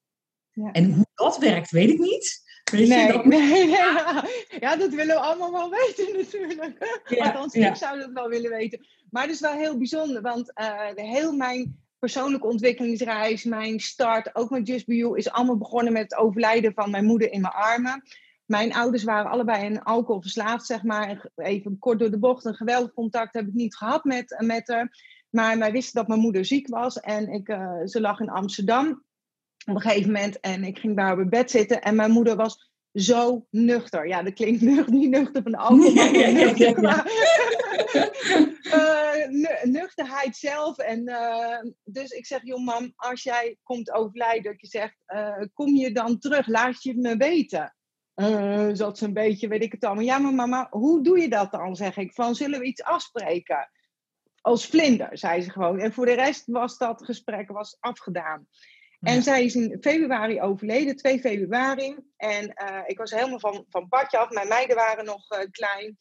[0.52, 0.72] Ja.
[0.72, 2.46] En hoe dat werkt, weet ik niet.
[2.72, 4.26] Weet nee, je, dat- nee, ja.
[4.60, 7.02] ja, dat willen we allemaal wel weten natuurlijk.
[7.08, 8.88] Ja, Althans, ik zou dat wel willen weten.
[9.10, 14.36] Maar het is wel heel bijzonder, want eh, de, heel mijn persoonlijke ontwikkelingsreis, mijn start,
[14.36, 17.42] ook met Just Be You, is allemaal begonnen met het overlijden van mijn moeder in
[17.42, 18.04] mijn armen.
[18.46, 21.30] Mijn ouders waren allebei een alcoholverslaafd, zeg maar.
[21.36, 24.90] Even kort door de bocht, een geweldig contact heb ik niet gehad met, met haar.
[25.30, 29.04] Maar wij wisten dat mijn moeder ziek was en ik, eh, ze lag in Amsterdam
[29.68, 30.40] op een gegeven moment.
[30.40, 34.08] En ik ging haar op het bed zitten en mijn moeder was zo nuchter.
[34.08, 37.06] Ja, dat klinkt nuchter, niet nuchter van de alcohol, maar Ja, ja, ja, nuchter ja.
[39.30, 40.78] nu- nuchterheid zelf.
[40.78, 45.42] En, eh, dus ik zeg, joh mam, als jij komt overlijden, dat je zegt, eh,
[45.54, 46.48] kom je dan terug?
[46.48, 47.72] Laat je het me weten.
[48.76, 50.04] Zat ze een beetje, weet ik het allemaal.
[50.04, 51.76] Ja, maar mama, hoe doe je dat dan?
[51.76, 53.72] Zeg ik, van zullen we iets afspreken?
[54.42, 55.80] Als vlinder, zei ze gewoon.
[55.80, 58.48] En voor de rest was dat gesprek was afgedaan.
[59.00, 59.22] En Ja.
[59.22, 61.98] zij is in februari overleden, 2 februari.
[62.16, 62.54] En
[62.86, 64.30] ik was helemaal van, van padje af.
[64.30, 65.98] Mijn meiden waren nog klein.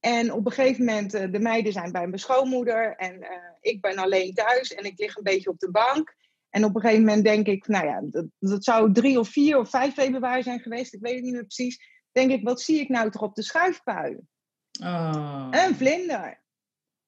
[0.00, 2.96] En op een gegeven moment, eh, de meiden zijn bij mijn schoonmoeder.
[2.96, 6.16] En eh, ik ben alleen thuis en ik lig een beetje op de bank.
[6.50, 9.58] En op een gegeven moment denk ik, nou ja, dat, dat zou 3 of 4
[9.58, 10.94] of 5 februari zijn geweest.
[10.94, 11.80] Ik weet het niet meer precies.
[12.12, 14.18] Denk ik, wat zie ik nou toch op de schuifpui?
[14.82, 15.46] Oh.
[15.50, 16.42] Een vlinder.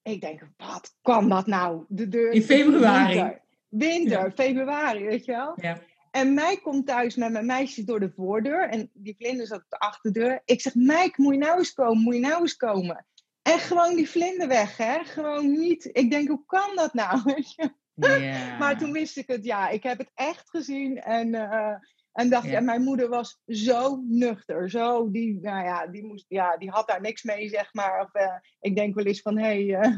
[0.01, 1.85] Ik denk, wat kan dat nou?
[1.87, 3.13] De deur, In februari.
[3.13, 4.31] Winter, winter Ja.
[4.31, 5.53] februari, weet je wel?
[5.55, 5.79] Ja.
[6.15, 8.69] En mij komt thuis met mijn meisje door de voordeur.
[8.69, 10.41] En die vlinder zat op de achterdeur.
[10.45, 12.03] Ik zeg, Mike, moet je nou eens komen?
[12.03, 13.05] Moet je nou eens komen?
[13.41, 15.03] En gewoon die vlinder weg, hè?
[15.03, 15.89] Gewoon niet.
[15.91, 17.21] Ik denk, hoe kan dat nou?
[18.59, 19.69] Maar toen wist ik het, ja.
[19.69, 21.01] Ik heb het echt gezien.
[21.01, 21.75] En, eh,
[22.11, 22.57] en dacht, Ja.
[22.57, 24.69] en mijn moeder was zo nuchter.
[24.69, 28.01] Zo, die, nou ja, die, moest, ja, die had daar niks mee, zeg maar.
[28.01, 29.97] Of, eh, ik denk wel eens van, hé, hey, eh,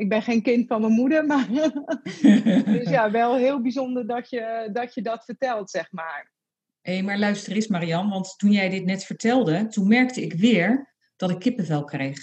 [0.00, 1.26] ik ben geen kind van mijn moeder.
[1.26, 1.48] Maar
[2.74, 6.32] dus ja, wel heel bijzonder dat je dat, je dat vertelt, zeg maar.
[6.80, 10.94] Hé, maar luister eens, Marian, want toen jij dit net vertelde, toen merkte ik weer
[11.16, 12.18] dat ik kippenvel kreeg.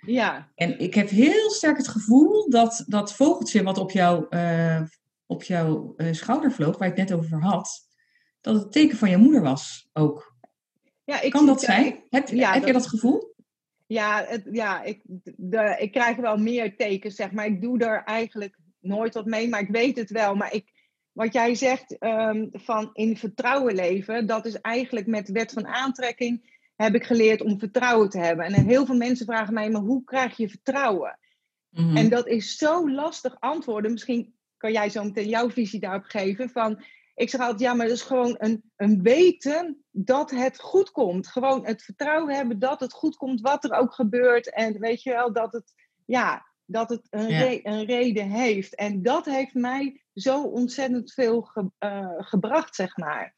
[0.00, 4.82] Ja, En ik heb heel sterk het gevoel dat dat vogeltje wat op, jou, eh,
[5.26, 7.88] op jouw eh, schouder vloog, waar ik het net over had,
[8.40, 10.36] dat het teken van je moeder was ook.
[11.04, 12.02] ja ik Kan dat zijn?
[12.10, 13.34] Heb, ja, heb je dat gevoel?
[13.88, 15.00] Ja, het, ja ik,
[15.36, 17.46] de, ik krijg wel meer tekens, zeg maar.
[17.46, 20.34] Ik doe er eigenlijk nooit wat mee, maar ik weet het wel.
[20.34, 20.72] Maar ik,
[21.12, 25.66] wat jij zegt ehm, van in vertrouwen leven, dat is eigenlijk met de wet van
[25.66, 28.46] aantrekking heb ik geleerd om vertrouwen te hebben.
[28.46, 31.18] En heel veel mensen vragen mij, maar hoe krijg je vertrouwen?
[31.68, 31.96] Mhm.
[31.96, 33.92] En dat is zo lastig antwoorden.
[33.92, 36.50] Misschien kan jij zo meteen jouw visie daarop geven.
[36.50, 36.82] Van,
[37.18, 41.26] ik zeg altijd, ja, maar dat is gewoon een, een weten dat het goed komt.
[41.26, 44.52] Gewoon het vertrouwen hebben dat het goed komt, wat er ook gebeurt.
[44.52, 45.72] En weet je wel, dat het,
[46.04, 47.38] ja, dat het een, Ja.
[47.40, 48.74] re- een reden heeft.
[48.74, 53.34] En dat heeft mij zo ontzettend veel ge- eh, gebracht, zeg maar.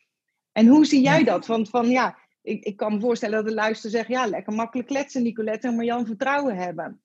[0.53, 1.47] En hoe zie jij dat?
[1.47, 4.88] Want van, ja, ik, ik kan me voorstellen dat de luister zegt, ja, lekker makkelijk
[4.88, 7.03] kletsen, Nicolette, en Marjan vertrouwen hebben.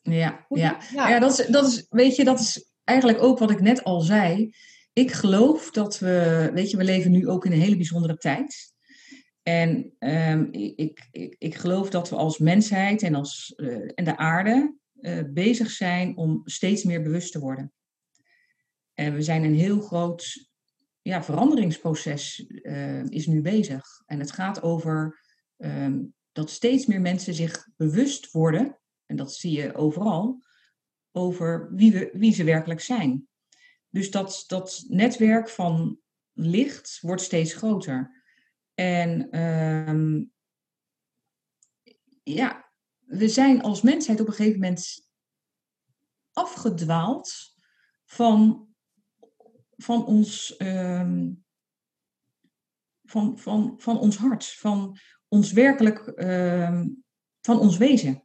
[0.00, 0.46] Ja.
[0.48, 0.78] ja.
[0.92, 4.00] ja dat, is, dat is, weet je, dat is eigenlijk ook wat ik net al
[4.00, 4.54] zei.
[4.92, 8.72] Ik geloof dat we, weet je, we leven nu ook in een hele bijzondere tijd.
[9.42, 14.16] En ehm, ik, ik, ik, geloof dat we als mensheid en, als, eh, en de
[14.16, 17.72] aarde eh, bezig zijn om steeds meer bewust te worden.
[18.94, 20.50] En we zijn een heel groot
[21.02, 24.02] ja, veranderingsproces eh, is nu bezig.
[24.06, 25.20] En het gaat over
[25.56, 26.00] ehm,
[26.32, 30.42] dat steeds meer mensen zich bewust worden en dat zie je overal,
[31.12, 33.28] over wie, we, wie ze werkelijk zijn.
[33.92, 35.98] Dus dat, dat netwerk van
[36.32, 38.22] licht wordt steeds groter.
[38.74, 40.24] En ehm,
[42.22, 45.08] ja, we zijn als mensheid op een gegeven moment
[46.32, 47.54] afgedwaald
[48.04, 48.68] van,
[49.76, 51.30] van, ons, ehm,
[53.04, 56.88] van, van, van ons hart, van ons werkelijk, ehm,
[57.40, 58.22] van ons wezen.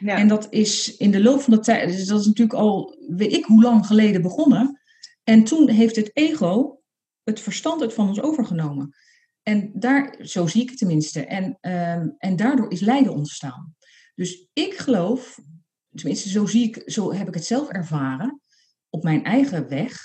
[0.00, 0.16] Ja.
[0.16, 3.32] En dat is in de loop van de tijd, dus dat is natuurlijk al weet
[3.32, 4.77] ik hoe lang geleden begonnen.
[5.28, 6.80] En toen heeft het ego
[7.22, 8.96] het verstand het van ons overgenomen.
[9.42, 11.24] En daar, zo zie ik het tenminste.
[11.24, 13.76] En, ehm, en daardoor is lijden ontstaan.
[14.14, 15.40] Dus ik geloof,
[15.94, 18.40] tenminste zo, zie ik, zo heb ik het zelf ervaren,
[18.88, 20.00] op mijn eigen weg.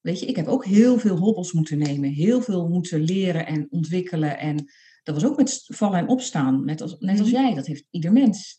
[0.00, 3.66] Weet je, ik heb ook heel veel hobbels moeten nemen, heel veel moeten leren en
[3.70, 4.38] ontwikkelen.
[4.38, 4.56] En
[5.02, 8.12] dat was ook met vallen en opstaan, net als, net als jij, dat heeft ieder
[8.12, 8.58] mens.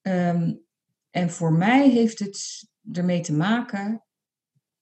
[0.00, 0.54] Ehm,
[1.10, 4.04] en voor mij heeft het ermee te maken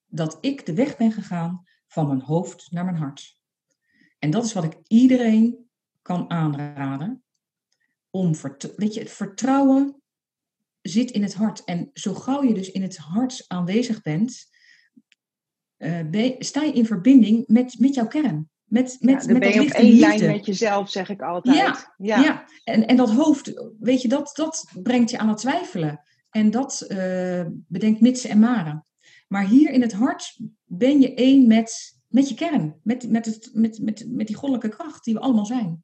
[0.09, 3.41] dat ik de weg ben gegaan van mijn hoofd naar mijn hart.
[4.19, 5.69] En dat is wat ik iedereen
[6.01, 7.23] kan aanraden.
[8.09, 8.33] Om
[8.75, 10.01] weet je, het vertrouwen
[10.81, 11.63] zit in het hart.
[11.63, 14.47] En zo gauw je dus in het hart aanwezig bent,
[16.09, 18.49] ben, sta je in verbinding met, met jouw kern.
[18.63, 21.55] Met, met, ja, met ben je op één lijn met jezelf, zeg ik altijd.
[21.97, 22.45] Ja, ja.
[22.63, 26.03] En, en dat hoofd, weet je, dat, dat brengt je aan het twijfelen.
[26.29, 28.85] En dat eh, bedenkt mitsen en maren.
[29.29, 32.79] Maar hier in het hart ben je één met, met je kern.
[32.83, 35.83] Met, met, het, met, met, met die goddelijke kracht die we allemaal zijn.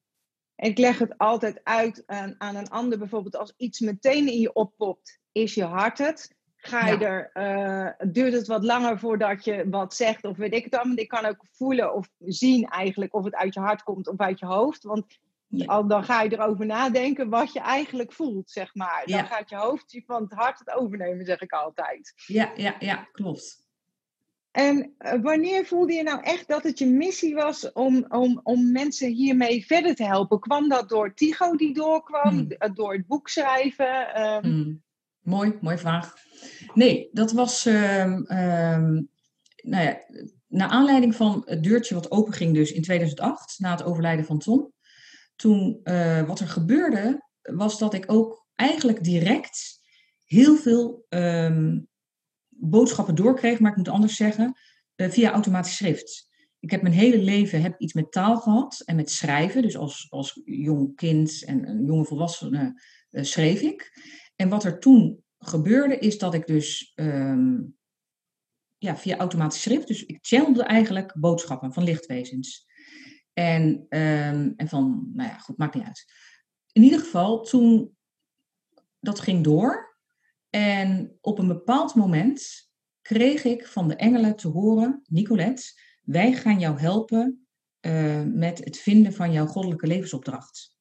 [0.55, 2.97] Ik leg het altijd uit aan, aan een ander.
[2.97, 6.35] Bijvoorbeeld als iets meteen in je oppopt, is je hart het.
[6.55, 7.05] Ga je Ja.
[7.07, 10.97] er, eh, duurt het wat langer voordat je wat zegt of weet ik het allemaal.
[10.97, 14.39] Ik kan ook voelen of zien eigenlijk of het uit je hart komt of uit
[14.39, 14.83] je hoofd.
[14.83, 15.05] Want
[15.47, 15.81] Ja.
[15.83, 19.03] dan ga je erover nadenken wat je eigenlijk voelt, zeg maar.
[19.05, 19.23] Dan Ja.
[19.25, 22.13] gaat je hoofd van het hart het overnemen, zeg ik altijd.
[22.25, 23.63] Ja, ja, ja, klopt.
[24.51, 28.71] En eh, wanneer voelde je nou echt dat het je missie was om, om, om
[28.71, 30.39] mensen hiermee verder te helpen?
[30.39, 32.47] Kwam dat door Tigo die doorkwam, Hmm.
[32.47, 34.13] d- door het boek schrijven?
[34.13, 34.83] Ehm, Hmm.
[35.21, 36.13] Mooi, mooie vraag.
[36.73, 38.21] Nee, dat was, ehm,
[39.63, 39.97] nou ja,
[40.47, 44.73] naar aanleiding van het deurtje wat openging dus in 2008, na het overlijden van Tom.
[45.35, 49.79] Toen, eh, wat er gebeurde, was dat ik ook eigenlijk direct
[50.25, 51.79] heel veel ehm,
[52.47, 54.57] boodschappen doorkreeg, maar ik moet anders zeggen,
[54.95, 56.29] eh, via automatisch schrift.
[56.59, 59.61] Ik heb mijn hele leven heb iets met taal gehad en met schrijven.
[59.61, 63.91] Dus als, als jong kind en een jonge volwassene eh, schreef ik.
[64.35, 67.57] En wat er toen gebeurde, is dat ik dus ehm,
[68.77, 72.65] ja, via automatisch schrift, dus ik channelde eigenlijk boodschappen van lichtwezens.
[73.35, 76.05] En, ehm, en van, nou ja, goed, maakt niet uit.
[76.71, 77.97] In ieder geval, toen
[78.99, 79.97] dat ging door.
[80.49, 82.69] En op een bepaald moment
[83.01, 87.47] kreeg ik van de engelen te horen, Nicolette, wij gaan jou helpen
[87.79, 90.75] eh, met het vinden van jouw goddelijke levensopdracht.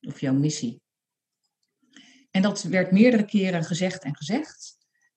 [0.00, 0.82] Of jouw missie.
[2.30, 4.76] En dat werd meerdere keren gezegd en gezegd.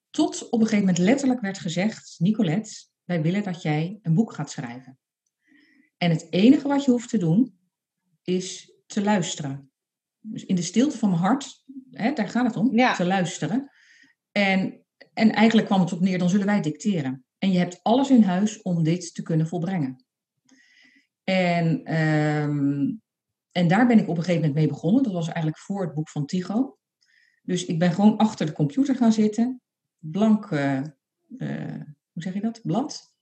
[0.10, 4.34] Tot op een gegeven moment letterlijk werd gezegd: Nicolette, wij willen dat jij een boek
[4.34, 5.00] gaat schrijven.
[5.98, 7.58] En het enige wat je hoeft te doen,
[8.24, 9.72] is te luisteren.
[10.20, 12.94] Dus in de stilte van mijn hart, hè, daar gaat het om, Ja.
[12.96, 13.70] te luisteren.
[14.32, 17.26] En, en eigenlijk kwam het op neer, dan zullen wij dicteren.
[17.38, 20.06] En je hebt alles in huis om dit te kunnen volbrengen.
[21.24, 22.94] En, ehm,
[23.52, 25.04] en daar ben ik op een gegeven moment mee begonnen.
[25.04, 26.78] Dat was eigenlijk voor het boek van Tycho.
[27.44, 29.62] Dus ik ben gewoon achter de computer gaan zitten.
[30.00, 30.78] Blank, eh,
[31.38, 31.82] eh,
[32.12, 32.62] hoe zeg je dat?
[32.64, 33.14] Blad.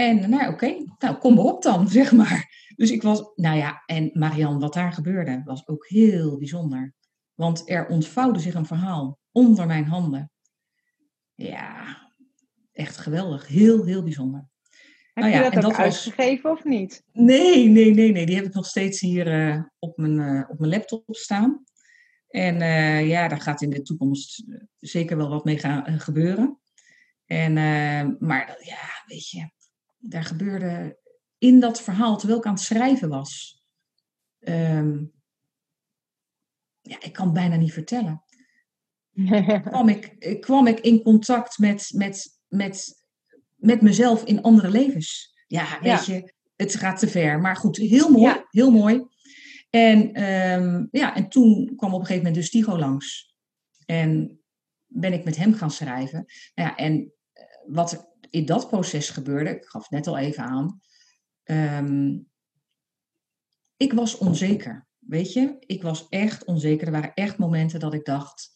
[0.00, 2.68] En nou, oké, nou kom maar op dan, zeg maar.
[2.76, 6.94] Dus ik was, nou ja, en Marianne, wat daar gebeurde, was ook heel bijzonder.
[7.34, 10.30] Want er ontvouwde zich een verhaal onder mijn handen.
[11.34, 11.96] Ja,
[12.72, 13.46] echt geweldig.
[13.46, 14.48] Heel, heel bijzonder.
[15.12, 17.02] heb nou je ja, dat en ook dat was- uitgegeven of niet?
[17.12, 18.26] Nee, nee, nee, nee.
[18.26, 21.64] Die heb ik nog steeds hier eh, op, mijn, eh, op mijn laptop staan.
[22.28, 24.44] En eh, ja, daar gaat in de toekomst
[24.78, 26.60] zeker wel wat mee gaan gebeuren.
[27.24, 27.52] En,
[28.18, 29.50] maar dat- ja, weet je,
[30.00, 30.98] daar gebeurde
[31.38, 33.62] in dat verhaal, terwijl ik aan het schrijven was.
[34.38, 35.04] ehm,
[36.80, 38.22] ja, ik kan het bijna niet vertellen.
[39.70, 43.04] Kwam ik, kwam ik in contact met, met, met,
[43.56, 45.34] met mezelf in andere levens.
[45.46, 47.40] Ja, weet je, het gaat te ver.
[47.40, 48.46] Maar goed, heel mooi, Ja.
[48.50, 49.06] heel mooi.
[49.70, 53.34] En, ehm, ja, en toen kwam op een gegeven moment dus Tigo langs.
[53.86, 54.40] En
[54.86, 56.24] ben ik met hem gaan schrijven.
[56.54, 60.44] Nou ja, en eh, wat in dat proces gebeurde, ik gaf het net al even
[60.44, 60.80] aan.
[61.42, 62.18] ehm,
[63.76, 65.56] ik was onzeker, weet je.
[65.58, 66.86] Ik was echt onzeker.
[66.86, 68.50] Er waren echt momenten dat ik dacht,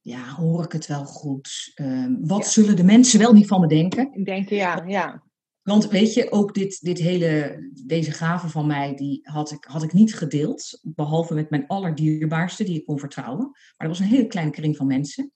[0.00, 1.70] ja, hoor ik het wel goed?
[1.74, 2.50] Ehm, wat Ja.
[2.50, 4.12] zullen de mensen wel niet van me denken?
[4.12, 5.22] Ik denk, ja, ja.
[5.62, 9.82] Want weet je, ook dit, dit hele, deze gave van mij, die had ik, had
[9.82, 10.80] ik niet gedeeld.
[10.82, 13.44] Behalve met mijn allerdierbaarste, die ik kon vertrouwen.
[13.50, 15.32] Maar dat was een hele kleine kring van mensen.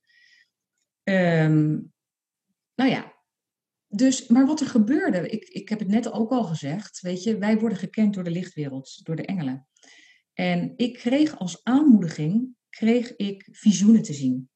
[1.02, 1.78] Ehm,
[2.74, 3.12] nou ja,
[3.88, 7.38] dus, maar wat er gebeurde, ik, ik heb het net ook al gezegd, weet je,
[7.38, 9.66] wij worden gekend door de lichtwereld, door de engelen.
[10.32, 14.50] En ik kreeg als aanmoediging, kreeg ik visioenen te zien.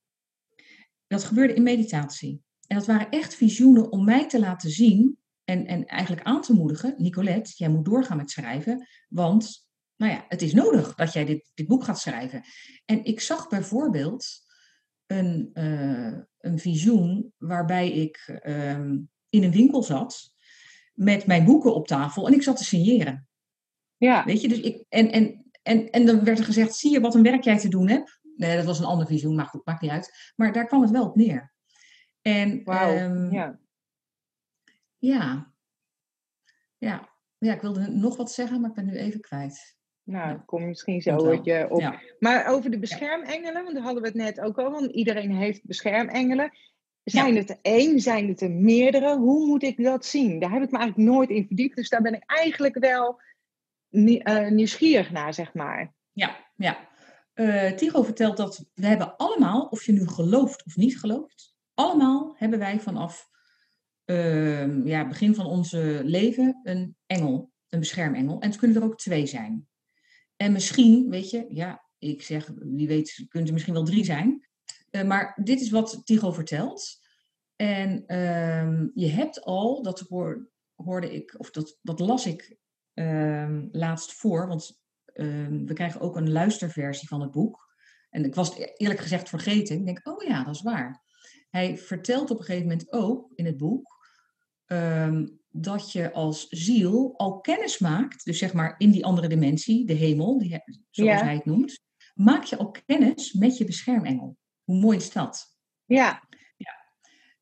[1.07, 2.43] Dat gebeurde in meditatie.
[2.67, 6.53] En dat waren echt visioenen om mij te laten zien en, en eigenlijk aan te
[6.53, 11.25] moedigen, Nicolette, jij moet doorgaan met schrijven, want nou ja, het is nodig dat jij
[11.25, 12.43] dit, dit boek gaat schrijven.
[12.85, 14.27] En ik zag bijvoorbeeld
[15.07, 18.99] een, eh, een visioen waarbij ik ehm,
[19.33, 20.33] in een winkel zat
[20.93, 23.29] met mijn boeken op tafel en ik zat te signeren.
[23.97, 27.01] Ja, Weet je, dus ik, en, en, en, en dan werd er gezegd, zie je
[27.01, 28.21] wat een werk jij te doen hebt?
[28.37, 30.33] Nee, dat was een ander visioen, maar goed, maakt niet uit.
[30.37, 31.53] Maar daar kwam het wel op neer.
[32.23, 32.95] En wauw.
[32.95, 33.59] ehm, ja.
[34.99, 35.53] ja.
[36.79, 37.11] Ja.
[37.39, 39.77] Ja, ik wilde nog wat zeggen, maar ik ben nu even kwijt.
[40.03, 40.43] Nou, Ja.
[40.47, 41.81] kom misschien zo wat je op.
[41.81, 42.01] Ja.
[42.19, 45.65] Maar over de beschermengelen, want daar hadden we het net ook al, want iedereen heeft
[45.65, 46.51] beschermengelen.
[47.05, 48.01] Zijn het er één?
[48.01, 49.17] Zijn het er meerdere?
[49.17, 50.41] Hoe moet ik dat zien?
[50.41, 51.77] Daar heb ik me eigenlijk nooit in verdiept.
[51.77, 53.21] Dus daar ben ik eigenlijk wel
[53.91, 55.95] uh, nieuwsgierig naar, zeg maar.
[56.13, 56.89] Ja, ja.
[57.35, 62.35] Uh, Tigo vertelt dat we hebben allemaal, of je nu gelooft of niet gelooft, allemaal
[62.39, 63.29] hebben wij vanaf
[64.07, 68.41] uh, ja, begin van onze leven een engel, een beschermengel.
[68.41, 69.69] En het kunnen er ook twee zijn.
[70.37, 74.49] En misschien, weet je, ja, ik zeg, wie weet, kunnen er misschien wel drie zijn.
[74.93, 77.01] Uh, maar dit is wat Tigo vertelt.
[77.57, 82.57] En uh, je hebt al, dat hoor, hoorde ik, of dat, dat las ik
[82.95, 84.81] uh, laatst voor, want
[85.65, 87.71] we krijgen ook een luisterversie van het boek.
[88.11, 89.77] En ik was het eerlijk gezegd vergeten.
[89.77, 91.03] Ik denk, oh ja, dat is waar.
[91.51, 94.07] Hij vertelt op een gegeven moment ook in het boek
[94.67, 99.87] ehm, dat je als ziel al kennis maakt, dus zeg maar in die andere dimensie,
[99.87, 101.81] de hemel, die, zoals hij het noemt,
[102.15, 104.37] maak je al kennis met je beschermengel.
[104.73, 105.57] Hoe mooi is dat?
[105.85, 106.29] Ja.
[106.57, 106.73] ja.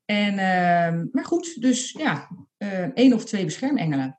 [0.05, 2.29] En, uh, maar goed, dus ja,
[2.59, 4.19] uh, één of twee beschermengelen.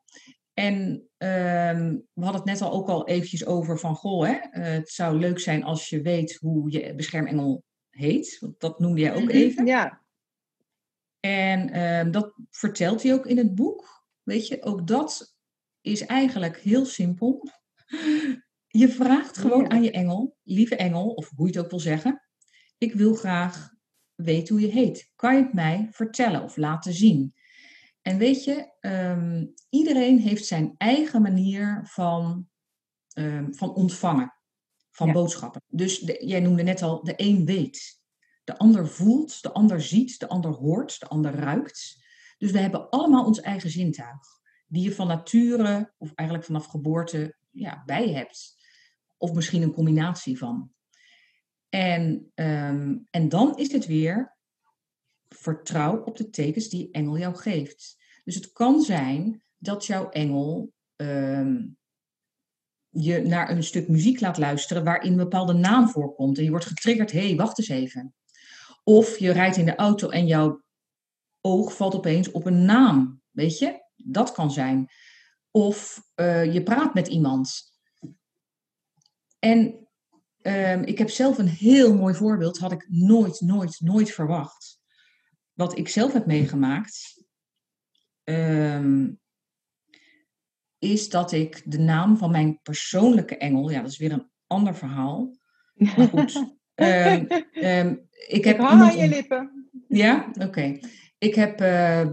[0.54, 4.74] En ehm, we hadden het net al ook al eventjes over van, goh, hè, uh,
[4.74, 8.38] het zou leuk zijn als je weet hoe je beschermengel heet.
[8.40, 9.66] Want dat noemde jij ook mhm, even.
[9.66, 10.02] Ja.
[11.20, 14.06] En ehm, dat vertelt hij ook in het boek.
[14.24, 15.36] Weet je, ook dat
[15.82, 17.50] is eigenlijk heel simpel.
[18.68, 22.22] Je vraagt gewoon aan je engel, lieve engel, of hoe je het ook wil zeggen.
[22.82, 23.74] Ik wil graag
[24.16, 25.12] weten hoe je heet.
[25.16, 27.34] Kan je het mij vertellen of laten zien?
[28.02, 32.48] En weet je, ehm, iedereen heeft zijn eigen manier van,
[33.14, 34.34] um, van ontvangen
[34.92, 35.62] van boodschappen.
[35.68, 38.02] Dus jij noemde net al, de een weet.
[38.44, 42.04] De ander voelt, de ander ziet, de ander hoort, de ander ruikt.
[42.38, 44.28] Dus we hebben allemaal ons eigen zintuig.
[44.68, 48.56] Die je van nature, of eigenlijk vanaf geboorte, ja, bij hebt.
[49.18, 50.72] Of misschien een combinatie van.
[51.72, 54.38] En, ehm, en dan is het weer
[55.30, 57.98] vertrouw op de tekens die engel jou geeft.
[58.24, 61.64] Dus het kan zijn dat jouw engel ehm,
[62.90, 66.38] je naar een stuk muziek laat luisteren waarin een bepaalde naam voorkomt.
[66.38, 68.14] En je wordt getriggerd, hé, hey, wacht eens even.
[68.84, 70.64] Of je rijdt in de auto en jouw
[71.42, 73.22] oog valt opeens op een naam.
[73.32, 74.90] Weet je, dat kan zijn.
[75.52, 77.72] Of uh, je praat met iemand.
[79.40, 79.81] En
[80.44, 84.80] um, ik heb zelf een heel mooi voorbeeld, had ik nooit, nooit, nooit verwacht.
[85.54, 87.26] Wat ik zelf heb meegemaakt,
[88.24, 89.20] um,
[90.80, 94.76] is dat ik de naam van mijn persoonlijke engel, ja, dat is weer een ander
[94.76, 95.36] verhaal.
[95.74, 96.36] Maar goed.
[96.76, 99.70] um, ik heb aan je lippen.
[99.88, 100.80] Ja, oké.
[101.18, 102.08] Ik heb uh,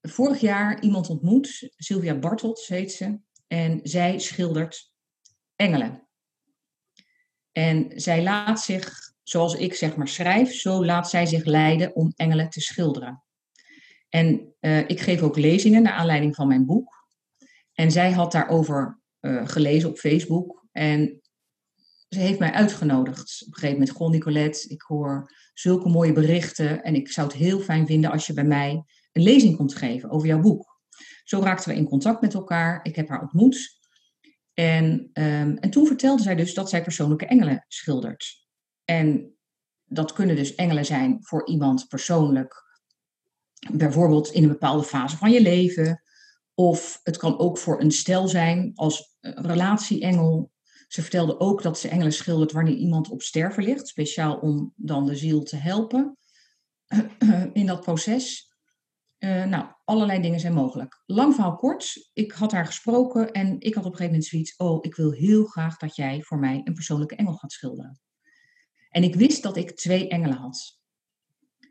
[0.00, 4.92] vorig jaar iemand ontmoet, Sylvia Bartels heet ze, en zij schildert
[5.56, 6.08] engelen.
[7.52, 12.12] En zij laat zich, zoals ik zeg maar schrijf, zo laat zij zich leiden om
[12.16, 13.22] engelen te schilderen.
[14.08, 17.06] En uh, ik geef ook lezingen naar aanleiding van mijn boek.
[17.72, 20.66] En zij had daarover uh, gelezen op Facebook.
[20.72, 21.20] En
[22.08, 23.42] ze heeft mij uitgenodigd.
[23.42, 26.82] Op een gegeven moment, goh Nicolette, ik hoor zulke mooie berichten.
[26.82, 30.10] En ik zou het heel fijn vinden als je bij mij een lezing komt geven
[30.10, 30.80] over jouw boek.
[31.24, 32.80] Zo raakten we in contact met elkaar.
[32.82, 33.79] Ik heb haar ontmoet.
[34.60, 38.46] En, um, en toen vertelde zij dus dat zij persoonlijke engelen schildert.
[38.84, 39.34] En
[39.84, 42.64] dat kunnen dus engelen zijn voor iemand persoonlijk.
[43.72, 46.02] Bijvoorbeeld in een bepaalde fase van je leven.
[46.54, 50.52] Of het kan ook voor een stel zijn als relatieengel.
[50.88, 55.06] Ze vertelde ook dat ze engelen schildert wanneer iemand op sterven ligt, speciaal om dan
[55.06, 56.18] de ziel te helpen
[57.52, 58.49] in dat proces.
[59.20, 61.02] Uh, nou, allerlei dingen zijn mogelijk.
[61.06, 64.56] Lang verhaal kort, ik had haar gesproken en ik had op een gegeven moment zoiets,
[64.56, 68.00] oh, ik wil heel graag dat jij voor mij een persoonlijke engel gaat schilderen.
[68.88, 70.80] En ik wist dat ik twee engelen had.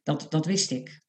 [0.03, 1.01] Dat, dat wist ik.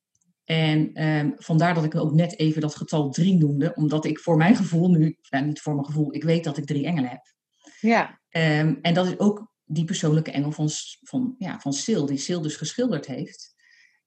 [0.44, 4.36] En um, vandaar dat ik ook net even dat getal drie noemde, omdat ik voor
[4.36, 7.34] mijn gevoel nu, nou niet voor mijn gevoel, ik weet dat ik drie engelen heb.
[7.80, 8.20] Ja.
[8.30, 10.68] Um, en dat is ook die persoonlijke engel van,
[11.00, 13.54] van, ja, van Sil, die Sil dus geschilderd heeft.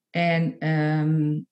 [0.10, 1.48] En um,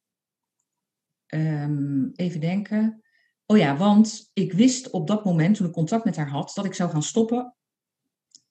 [2.16, 3.04] even denken.
[3.46, 6.66] Oh ja, want ik wist op dat moment, toen ik contact met haar had, dat
[6.66, 7.56] ik zou gaan stoppen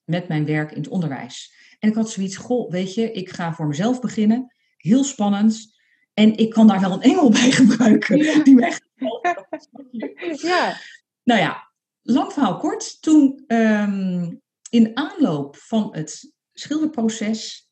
[0.03, 1.53] met mijn werk in het onderwijs.
[1.79, 4.55] En ik had zoiets, goh, weet je, ik ga voor mezelf beginnen.
[4.77, 5.79] Heel spannend.
[6.13, 8.17] En ik kan daar wel een engel bij gebruiken.
[8.17, 8.43] Ja.
[8.43, 8.79] Die mij
[10.49, 10.77] ja.
[11.23, 11.71] Nou ja,
[12.01, 13.01] lang verhaal kort.
[13.01, 17.69] Toen um, in aanloop van het schilderproces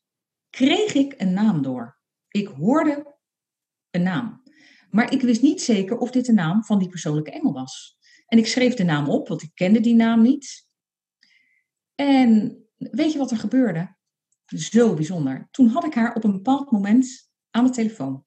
[0.50, 1.98] kreeg ik een naam door.
[2.28, 3.16] Ik hoorde
[3.90, 4.42] een naam.
[4.90, 7.98] Maar ik wist niet zeker of dit de naam van die persoonlijke engel was.
[8.26, 10.66] En ik schreef de naam op, want ik kende die naam niet.
[11.94, 13.96] En weet je wat er gebeurde?
[14.46, 15.48] Zo bijzonder.
[15.50, 18.24] Toen had ik haar op een bepaald moment aan de telefoon.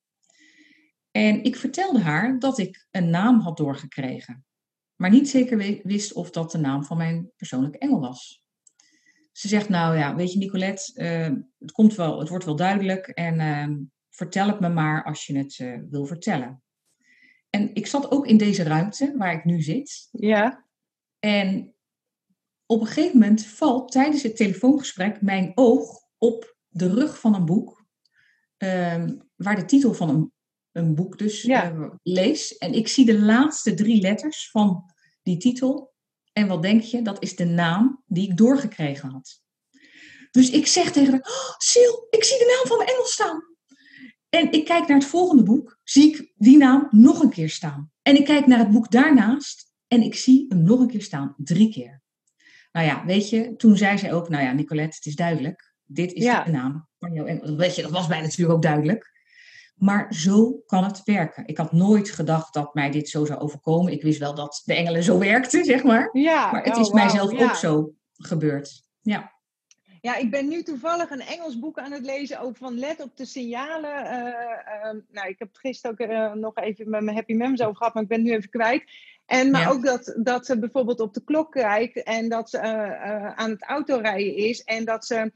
[1.12, 4.46] En ik vertelde haar dat ik een naam had doorgekregen,
[4.96, 8.44] maar niet zeker wist of dat de naam van mijn persoonlijke engel was.
[9.32, 13.08] Ze zegt, nou ja, weet je Nicolette, uh, het, komt wel, het wordt wel duidelijk
[13.08, 13.86] en uh,
[14.16, 16.64] vertel het me maar als je het uh, wil vertellen.
[17.50, 20.10] En ik zat ook in deze ruimte waar ik nu zit.
[20.12, 20.66] Ja.
[21.20, 21.76] En
[22.66, 27.46] op een gegeven moment valt tijdens het telefoongesprek mijn oog op de rug van een
[27.46, 27.86] boek,
[28.58, 30.34] ehm, waar de titel van een,
[30.72, 31.72] een boek dus ja.
[31.72, 32.58] uh, lees.
[32.58, 34.92] En ik zie de laatste drie letters van
[35.22, 35.94] die titel.
[36.34, 37.02] En wat denk je?
[37.02, 39.42] Dat is de naam die ik doorgekregen had.
[40.32, 43.53] Dus ik zeg tegen haar, oh, Sil, ik zie de naam van mijn engel staan.
[44.34, 47.92] En ik kijk naar het volgende boek, zie ik die naam nog een keer staan.
[48.02, 51.36] En ik kijk naar het boek daarnaast en ik zie hem nog een keer staan,
[51.38, 52.02] drie keer.
[52.72, 55.74] Nou ja, weet je, toen zei zij ook, nou ja, Nicolette, het is duidelijk.
[55.84, 57.56] Dit is de naam van jouw.
[57.56, 59.12] Weet je, dat was mij natuurlijk ook duidelijk.
[59.76, 61.48] Maar zo kan het werken.
[61.48, 63.92] Ik had nooit gedacht dat mij dit zo zou overkomen.
[63.92, 66.10] Ik wist wel dat de engelen zo werkten, zeg maar.
[66.12, 67.46] Ja, maar het is oh, mijzelf wow, ja.
[67.46, 68.84] ook zo gebeurd.
[69.02, 69.33] Ja.
[70.04, 73.18] Ja, ik ben nu toevallig een Engels boek aan het lezen over van let op
[73.18, 74.04] de signalen.
[74.04, 77.62] Uh, uh, nou, ik heb het gisteren ook uh, nog even met mijn Happy Mems
[77.62, 78.84] over gehad, maar ik ben het nu even kwijt.
[79.26, 79.70] En, maar Ja.
[79.70, 82.60] ook dat, dat ze bijvoorbeeld op de klok kijkt en dat ze
[83.36, 85.32] aan het autorijden is en dat ze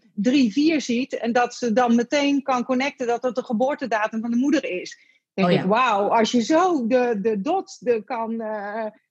[0.76, 4.38] 3-4 ziet en dat ze dan meteen kan connecten dat dat de geboortedatum van de
[4.38, 4.98] moeder is.
[5.34, 5.68] Dan denk Oh ik, ja.
[5.68, 8.42] wauw, als je zo de, de dots de, kan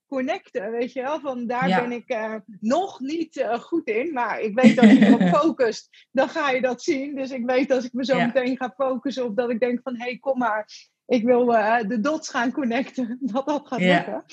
[0.06, 1.80] connecten, weet je wel, van daar Ja.
[1.80, 5.28] ben ik eh, nog niet eh, goed in, maar ik weet dat als je erop
[5.42, 7.14] focust, dan ga je dat zien.
[7.14, 8.26] Dus ik weet als ik me zo Ja.
[8.26, 10.68] meteen ga focussen of dat ik denk van, hé, hey, kom maar,
[11.06, 13.94] ik wil eh, de dots gaan connecten, dat dat gaat Ja.
[13.94, 14.24] lukken.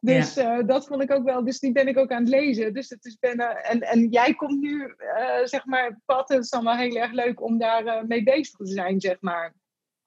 [0.00, 0.34] Dus
[0.66, 2.74] dat vond ik ook wel, dus die ben ik ook aan het lezen.
[2.74, 4.94] Dus het is ben, en, en jij komt nu,
[5.44, 9.00] zeg maar, pad, het is wel heel erg leuk om daar mee bezig te zijn,
[9.00, 9.54] zeg maar.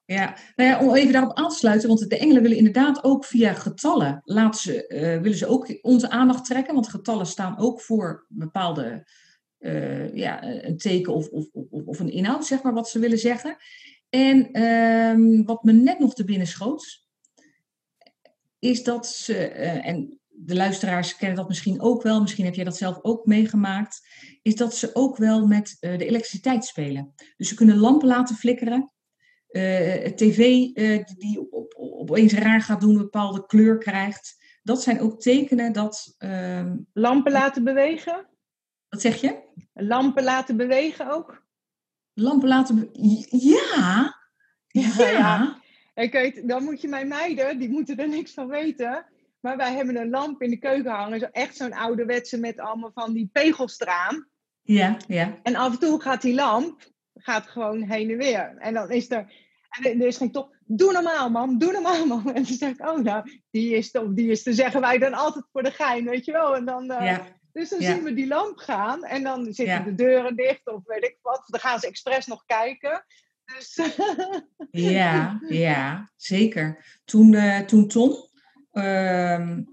[0.10, 3.26] Ja, nou ja, om even daarop aan te sluiten, want de engelen willen inderdaad ook
[3.26, 7.82] via getallen, laten ze, eh, willen ze ook onze aandacht trekken, want getallen staan ook
[7.82, 9.08] voor bepaalde,
[9.58, 13.20] eh, ja, een teken of, of, of, of een inhoud, zeg maar, wat ze willen
[13.20, 13.58] zeggen.
[14.10, 17.06] En ehm, wat me net nog te binnen schoot,
[18.60, 22.64] is dat ze, eh, en de luisteraars kennen dat misschien ook wel, misschien heb jij
[22.64, 24.08] dat zelf ook meegemaakt,
[24.42, 27.14] is dat ze ook wel met de elektriciteit spelen.
[27.38, 28.92] Dus ze kunnen lampen laten flikkeren.
[29.50, 30.40] Eh, tv
[30.74, 34.38] eh, die op, op, opeens raar gaat doen, een bepaalde kleur krijgt.
[34.64, 36.16] Dat zijn ook tekenen dat.
[36.18, 38.28] ehm, Lampen laten bewegen?
[38.90, 39.40] wat zeg je?
[39.74, 41.46] Lampen laten bewegen ook?
[42.14, 42.90] Lampen laten.
[43.30, 44.16] Ja!
[44.68, 44.94] Ja!
[44.98, 45.62] Ja.
[45.94, 49.06] Ik weet, dan moet je mijn meiden, die moeten er niks van weten.
[49.40, 51.32] Maar wij hebben een lamp in de keuken hangen.
[51.32, 54.28] Echt zo'n ouderwetse met allemaal van die pegels eraan.
[54.62, 55.40] Ja, ja.
[55.44, 56.92] En af en toe gaat die lamp
[57.22, 58.58] gaat gewoon heen en weer.
[58.58, 59.34] En dan is er,
[59.70, 62.28] en er is geen toch, doe normaal mam, doe normaal mam.
[62.28, 65.14] En dan zeg ik, oh nou, die is of die is te zeggen wij dan
[65.14, 66.56] altijd voor de gein, weet je wel.
[66.56, 67.38] En dan, eh, ja.
[67.52, 67.94] Dus dan Ja.
[67.94, 69.80] zien we die lamp gaan en dan zitten Ja.
[69.80, 71.44] de deuren dicht of weet ik wat.
[71.46, 73.06] Dan gaan ze expres nog kijken.
[73.46, 73.80] Dus,
[74.72, 77.00] Ja, ja, zeker.
[77.06, 78.16] Toen, eh, toen Tom,
[78.72, 79.64] ehm,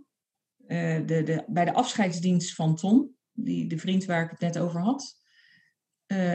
[0.67, 4.59] eh, de, de, bij de afscheidsdienst van Tom, die, de vriend waar ik het net
[4.59, 5.25] over had,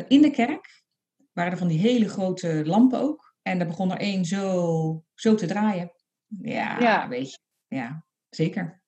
[0.08, 0.81] in de kerk
[1.34, 3.36] waren er van die hele grote lampen ook.
[3.42, 5.92] En er begon er één zo, zo te draaien.
[6.28, 7.08] Ja, Ja.
[7.08, 7.38] weet je.
[7.76, 8.81] Ja, zeker.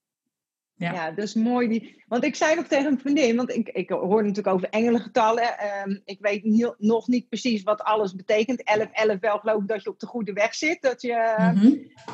[0.83, 0.93] Ja.
[0.93, 1.67] Ja, dat is mooi.
[1.67, 2.03] Die...
[2.07, 5.57] Want ik zei nog tegen een vriendin, want ik, ik hoor natuurlijk over engelengetallen.
[5.57, 8.63] Ehm, ik weet nog niet precies wat alles betekent.
[8.63, 10.81] 11, 11 wel geloof ik dat je op de goede weg zit.
[10.81, 11.13] Dat je,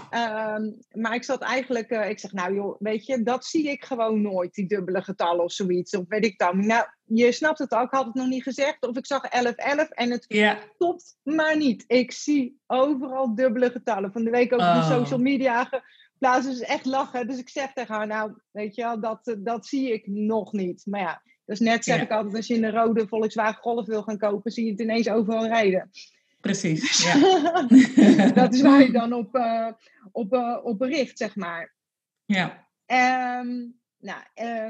[0.09, 3.86] ehm, maar ik zat eigenlijk, eh, ik zeg nou joh, weet je, dat zie ik
[3.86, 5.95] gewoon nooit, die dubbele getallen of zoiets.
[5.95, 6.65] Of weet ik dan.
[6.65, 8.88] Nou, je snapt het al, ik had het nog niet gezegd.
[8.88, 11.84] Of ik zag 11, 11 en het Ja, stopt maar niet.
[11.88, 14.11] Ik zie overal dubbele getallen.
[14.11, 14.88] Van de week ook op Oh.
[14.89, 15.70] de social media
[16.20, 16.49] geplaatst.
[16.49, 17.28] Dus echt lachen.
[17.28, 20.51] Dus ik zeg tegen haar, nou, weet je wel, dat, eh, dat zie ik nog
[20.51, 20.86] niet.
[20.86, 22.01] Maar ja, dus net zeg Ja.
[22.03, 25.09] ik altijd, als je een rode Volkswagen Golf wil gaan kopen, zie je het ineens
[25.09, 25.89] overal rijden.
[26.41, 27.03] precies.
[27.03, 27.13] Ja.
[28.41, 29.72] dat is waar je dan op, eh,
[30.11, 31.74] op, eh, op bericht, zeg maar.
[32.26, 32.67] ja.
[32.86, 33.67] Ehm,
[33.99, 34.22] nou,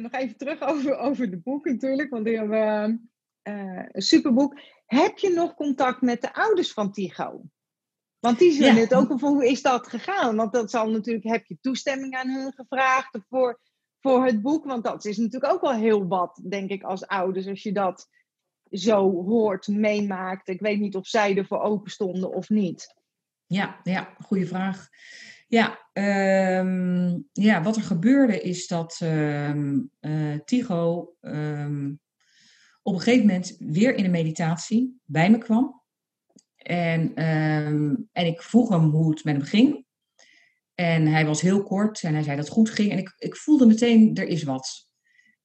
[0.02, 3.00] nog even terug over, over de boek natuurlijk, want die hebben we
[3.92, 4.60] een superboek.
[4.86, 7.42] Heb je nog contact met de ouders van Tigo?
[8.20, 8.82] Want die zullen Ja.
[8.82, 10.36] het ook van hoe is dat gegaan?
[10.36, 13.60] Want dat zal natuurlijk, heb je toestemming aan hun gevraagd voor,
[14.00, 14.66] voor het boek?
[14.66, 18.08] Want dat is natuurlijk ook wel heel wat, denk ik, als ouders, als je dat
[18.72, 20.48] zo hoort, meemaakt.
[20.48, 22.96] Ik weet niet of zij ervoor open stonden of niet.
[23.46, 24.88] Ja, ja, goede vraag.
[25.48, 31.94] Ja, ehm, ja, wat er gebeurde is dat ehm eh, Tigo ehm,
[32.82, 35.79] op een gegeven moment weer in een meditatie bij me kwam.
[36.70, 39.86] En, ehm, en ik vroeg hem hoe het met hem ging.
[40.76, 42.92] En hij was heel kort en hij zei dat het goed ging.
[42.92, 44.90] En ik, ik voelde meteen, er is wat.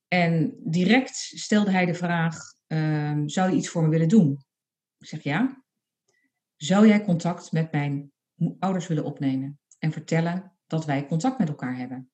[0.09, 4.45] En direct stelde hij de vraag, ehm, zou je iets voor me willen doen?
[4.99, 5.65] Ik zeg ja.
[6.57, 8.13] Zou jij contact met mijn
[8.59, 12.11] ouders willen opnemen en vertellen dat wij contact met elkaar hebben?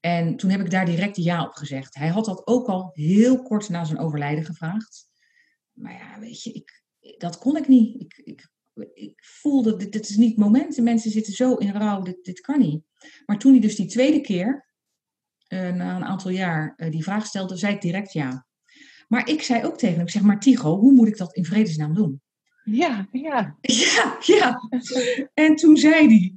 [0.00, 1.94] En toen heb ik daar direct ja op gezegd.
[1.94, 5.08] Hij had dat ook al heel kort na zijn overlijden gevraagd.
[5.72, 6.84] Maar ja, weet je, ik,
[7.18, 8.00] dat kon ik niet.
[8.00, 8.48] Ik, ik,
[8.94, 10.74] ik voelde, dit, dit is niet het moment.
[10.74, 12.84] De mensen zitten zo in rouw, dit, dit kan niet.
[13.26, 14.66] Maar toen hij dus die tweede keer,
[15.48, 18.46] uh, na een aantal jaar, uh, die vraag stelde, zei ik direct ja.
[19.08, 21.44] Maar ik zei ook tegen hem, ik zeg maar Tigo, hoe moet ik dat in
[21.44, 22.20] vredesnaam doen?
[22.64, 23.56] Ja, ja.
[23.60, 24.60] Ja, ja.
[25.34, 26.36] En toen zei hij,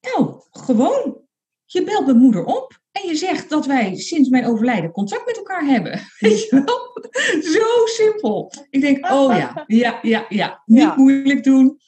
[0.00, 1.20] nou, gewoon,
[1.64, 5.36] je belt mijn moeder op en je zegt dat wij sinds mijn overlijden contact met
[5.36, 5.92] elkaar hebben.
[6.18, 7.02] Weet je wel?
[7.42, 8.52] Zo simpel.
[8.70, 10.62] Ik denk, oh ja, ja, ja, ja.
[10.64, 10.94] Niet ja.
[10.96, 11.78] moeilijk doen.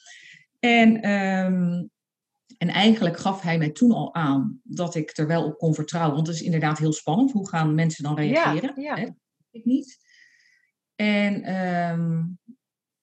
[0.59, 1.89] En, um,
[2.57, 6.15] en eigenlijk gaf hij mij toen al aan dat ik er wel op kon vertrouwen.
[6.15, 7.31] Want het is inderdaad heel spannend.
[7.31, 8.81] Hoe gaan mensen dan reageren?
[8.81, 9.15] Ja, ja.
[9.51, 9.97] Ik niet.
[10.95, 12.39] En, um,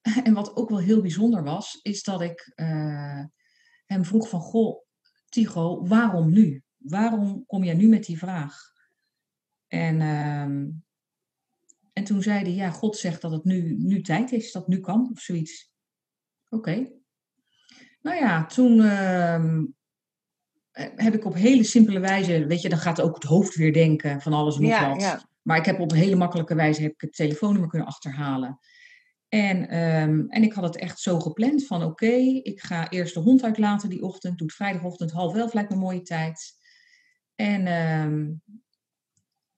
[0.23, 3.23] en wat ook wel heel bijzonder was, is dat ik uh,
[3.85, 4.85] hem vroeg van, goh,
[5.29, 6.63] Tigo, waarom nu?
[6.89, 8.71] Waarom kom jij nu met die vraag?
[9.67, 10.41] En, uh,
[11.93, 14.71] en toen zei hij, ja, God zegt dat het nu, nu tijd is, dat het
[14.71, 15.73] nu kan, of zoiets.
[16.49, 16.69] Oké.
[16.69, 16.95] Okay.
[18.01, 19.63] Nou ja, toen uh,
[20.95, 24.21] heb ik op hele simpele wijze, weet je, dan gaat ook het hoofd weer denken
[24.21, 25.01] van alles en nog ja, wat.
[25.01, 25.29] Ja.
[25.41, 28.59] Maar ik heb op een hele makkelijke wijze heb ik het telefoonnummer kunnen achterhalen.
[29.29, 33.13] En, um, en ik had het echt zo gepland van oké, okay, ik ga eerst
[33.13, 34.37] de hond uitlaten die ochtend.
[34.37, 36.56] Doe het vrijdagochtend half elf, lijkt me een mooie tijd.
[37.37, 38.41] En, um,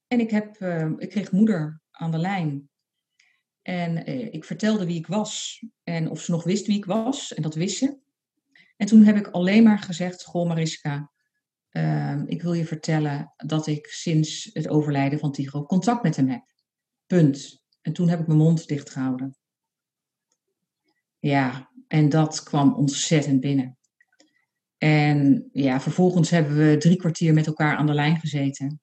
[0.07, 2.69] en ik, heb, uh, ik kreeg moeder aan de lijn.
[3.61, 7.33] En uh, ik vertelde wie ik was en of ze nog wist wie ik was.
[7.33, 7.97] En dat wist ze.
[8.77, 11.11] En toen heb ik alleen maar gezegd, goh Mariska,
[11.71, 16.29] uh, ik wil je vertellen dat ik sinds het overlijden van Tigro contact met hem
[16.29, 16.53] heb.
[17.05, 17.63] Punt.
[17.81, 19.37] En toen heb ik mijn mond dicht gehouden.
[21.19, 23.78] Ja, en dat kwam ontzettend binnen.
[24.79, 28.81] En ja, vervolgens hebben we drie kwartier met elkaar aan de lijn gezeten.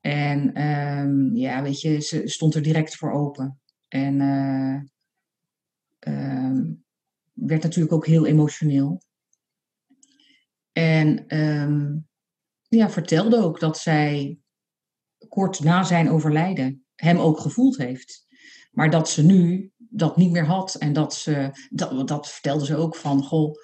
[0.00, 3.60] En um, ja, weet je, ze stond er direct voor open.
[3.88, 4.80] En uh,
[6.14, 6.84] um,
[7.32, 9.02] werd natuurlijk ook heel emotioneel.
[10.72, 12.08] En um,
[12.68, 14.38] ja, vertelde ook dat zij
[15.28, 18.26] kort na zijn overlijden hem ook gevoeld heeft.
[18.70, 20.74] Maar dat ze nu dat niet meer had.
[20.74, 23.54] En dat ze, dat, dat vertelde ze ook van, goh,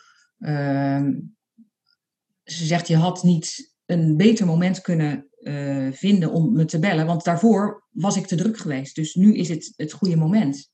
[2.42, 7.06] ze zegt, je had niet een beter moment kunnen uh, vinden om me te bellen,
[7.06, 8.94] want daarvoor was ik te druk geweest.
[8.94, 10.70] Dus nu is het het goede moment.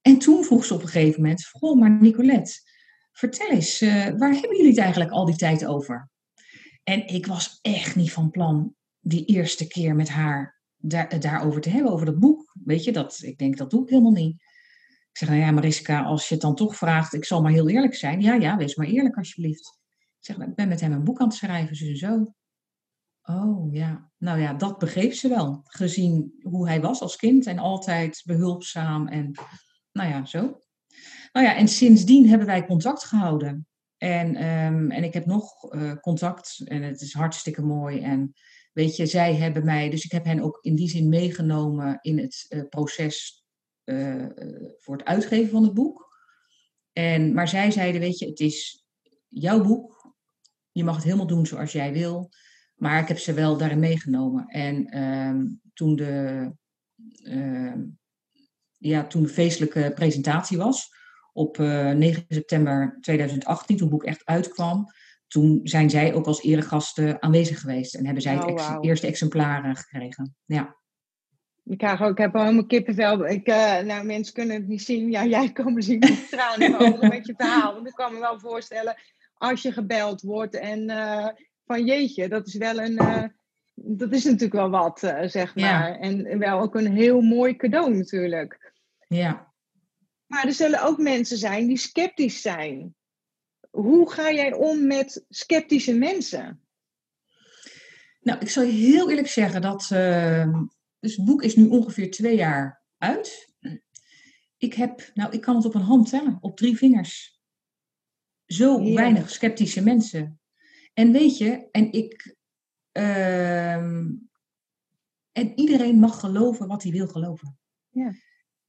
[0.00, 2.52] En toen vroeg ze op een gegeven moment, goh, maar Nicolette,
[3.12, 6.10] vertel eens, uh, waar hebben jullie het eigenlijk al die tijd over?
[6.82, 11.70] En ik was echt niet van plan die eerste keer met haar daar, daarover te
[11.70, 12.56] hebben, over dat boek.
[12.64, 14.42] Weet je, dat, ik denk, dat doe ik helemaal niet.
[15.14, 17.68] Ik zeg, nou ja, Mariska, als je het dan toch vraagt, ik zal maar heel
[17.68, 18.20] eerlijk zijn.
[18.20, 19.78] Ja, ja, wees maar eerlijk alsjeblieft.
[19.90, 22.34] Ik zeg, ik ben met hem een boek aan het schrijven, en zo.
[23.22, 25.60] Oh ja, nou ja, dat begreep ze wel.
[25.64, 29.32] Gezien hoe hij was als kind en altijd behulpzaam en
[29.92, 30.60] nou ja, zo.
[31.32, 33.66] Nou ja, en sindsdien hebben wij contact gehouden.
[33.96, 38.00] En, um, en ik heb nog uh, contact en het is hartstikke mooi.
[38.00, 38.32] En
[38.72, 42.18] weet je, zij hebben mij, dus ik heb hen ook in die zin meegenomen in
[42.18, 43.43] het uh, proces
[43.84, 44.26] uh,
[44.78, 46.12] voor het uitgeven van het boek.
[46.92, 48.84] En, maar zij zeiden, weet je, het is
[49.28, 50.14] jouw boek.
[50.72, 52.30] Je mag het helemaal doen zoals jij wil.
[52.74, 54.46] Maar ik heb ze wel daarin meegenomen.
[54.46, 56.50] En um, toen, de,
[57.22, 57.74] uh,
[58.78, 60.88] ja, toen de feestelijke presentatie was,
[61.32, 64.86] op uh, 9 september 2018, toen het boek echt uitkwam,
[65.26, 67.94] toen zijn zij ook als eregasten aanwezig geweest.
[67.94, 68.84] En hebben zij het ex wow.
[68.84, 70.36] eerste exemplaren gekregen.
[70.44, 70.76] Ja.
[71.64, 73.26] Ik, krijg ook, ik heb al helemaal kippenvel.
[73.26, 75.10] Ik, uh, nou, mensen kunnen het niet zien.
[75.10, 77.74] Ja, jij komen zien met tranen met je verhaal.
[77.74, 78.96] Want ik kan me wel voorstellen,
[79.34, 81.28] als je gebeld wordt en uh,
[81.66, 82.92] van jeetje, dat is wel een...
[82.92, 83.24] Uh,
[83.74, 85.64] dat is natuurlijk wel wat, zeg maar.
[85.64, 85.98] Ja.
[85.98, 88.72] En wel ook een heel mooi cadeau natuurlijk.
[89.08, 89.52] Ja.
[90.26, 92.94] Maar er zullen ook mensen zijn die sceptisch zijn.
[93.70, 96.64] Hoe ga jij om met sceptische mensen?
[98.20, 99.90] Nou, ik zal je heel eerlijk zeggen dat...
[99.92, 100.58] Uh,
[101.04, 103.54] dus het boek is nu ongeveer twee jaar uit.
[104.56, 107.40] Ik heb, nou, ik kan het op een hand tellen, op drie vingers.
[108.46, 110.40] Zo weinig sceptische mensen.
[110.94, 112.36] En weet je, en ik.
[112.92, 113.74] Uh,
[115.32, 117.58] en iedereen mag geloven wat hij wil geloven.
[117.90, 118.12] Ja.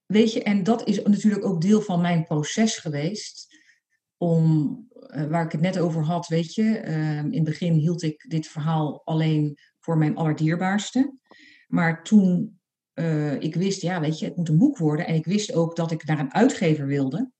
[0.05, 3.57] weet je, en dat is natuurlijk ook deel van mijn proces geweest.
[4.17, 8.01] Om, eh, waar ik het net over had, weet je, ehm, in het begin hield
[8.01, 11.13] ik dit verhaal alleen voor mijn allerdierbaarste.
[11.67, 12.59] Maar toen
[12.93, 15.07] uh, ik wist, ja, weet je, het moet een boek worden.
[15.07, 17.31] En ik wist ook dat ik naar een uitgever wilde.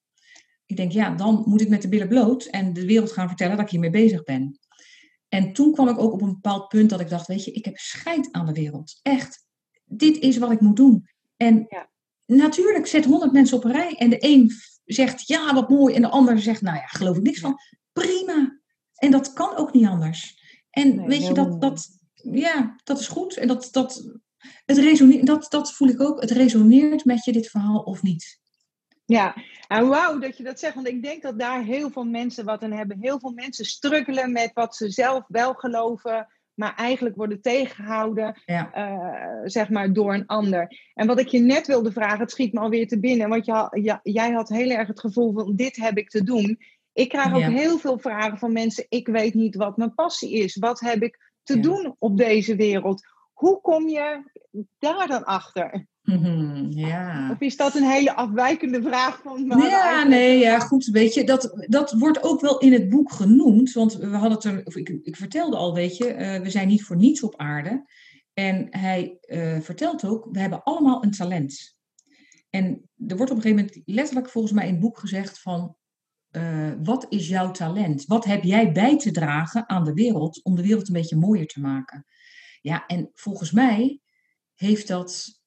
[0.65, 3.55] Ik denk, ja, dan moet ik met de billen bloot en de wereld gaan vertellen
[3.55, 4.59] dat ik hiermee bezig ben.
[5.29, 7.65] En toen kwam ik ook op een bepaald punt dat ik dacht, weet je, ik
[7.65, 8.99] heb scheid aan de wereld.
[9.01, 9.45] Echt,
[9.83, 11.07] dit is wat ik moet doen.
[11.37, 11.89] En ja.
[12.25, 14.51] natuurlijk zet honderd mensen op een rij en de een
[14.85, 15.95] zegt, ja, wat mooi.
[15.95, 17.59] En de ander zegt, nou ja, geloof ik niks van.
[17.93, 18.59] Prima.
[18.95, 20.43] En dat kan ook niet anders.
[20.69, 21.89] En weet je, dat, dat,
[22.31, 23.37] ja, dat is goed.
[23.37, 24.03] En dat, dat,
[24.65, 26.21] het resoneert, dat, dat voel ik ook.
[26.21, 28.39] Het resoneert met je, dit verhaal, of niet.
[29.05, 29.35] Ja,
[29.67, 32.63] en wauw dat je dat zegt, want ik denk dat daar heel veel mensen wat
[32.63, 32.97] aan hebben.
[33.01, 39.41] Heel veel mensen struggelen met wat ze zelf wel geloven, maar eigenlijk worden tegengehouden, eh,
[39.43, 40.77] zeg maar, door een ander.
[40.93, 43.99] En wat ik je net wilde vragen, het schiet me alweer te binnen, want je,
[44.03, 46.59] jij had heel erg het gevoel van dit heb ik te doen.
[46.93, 50.55] Ik krijg ook heel veel vragen van mensen, ik weet niet wat mijn passie is.
[50.55, 53.07] Wat heb ik te doen op deze wereld?
[53.33, 54.31] Hoe kom je
[54.79, 55.87] daar dan achter?
[56.01, 57.31] Mhm, ja.
[57.31, 60.85] Of is dat een hele afwijkende vraag van Ja, nee, ja, goed.
[60.85, 63.71] Weet je, dat, dat wordt ook wel in het boek genoemd.
[63.71, 66.83] Want we hadden het er, ik, ik vertelde al, weet je, uh, we zijn niet
[66.83, 67.85] voor niets op aarde.
[68.33, 71.75] En hij uh, vertelt ook, we hebben allemaal een talent.
[72.49, 75.75] En er wordt op een gegeven moment letterlijk volgens mij in het boek gezegd van,
[76.35, 78.05] uh, wat is jouw talent?
[78.05, 81.47] Wat heb jij bij te dragen aan de wereld om de wereld een beetje mooier
[81.47, 82.05] te maken?
[82.61, 84.01] Ja, en volgens mij
[84.55, 85.41] heeft dat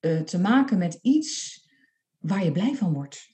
[0.00, 1.60] uh, te maken met iets
[2.18, 3.30] waar je blij van wordt.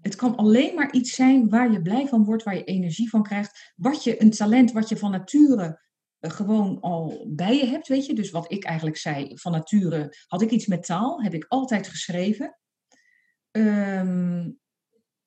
[0.00, 3.22] Het kan alleen maar iets zijn waar je blij van wordt, waar je energie van
[3.22, 3.72] krijgt.
[3.76, 5.82] Wat je, een talent wat je van nature
[6.20, 8.14] uh, gewoon al bij je hebt, weet je.
[8.14, 11.88] Dus wat ik eigenlijk zei, van nature had ik iets met taal, heb ik altijd
[11.88, 12.58] geschreven.
[13.50, 14.58] Um,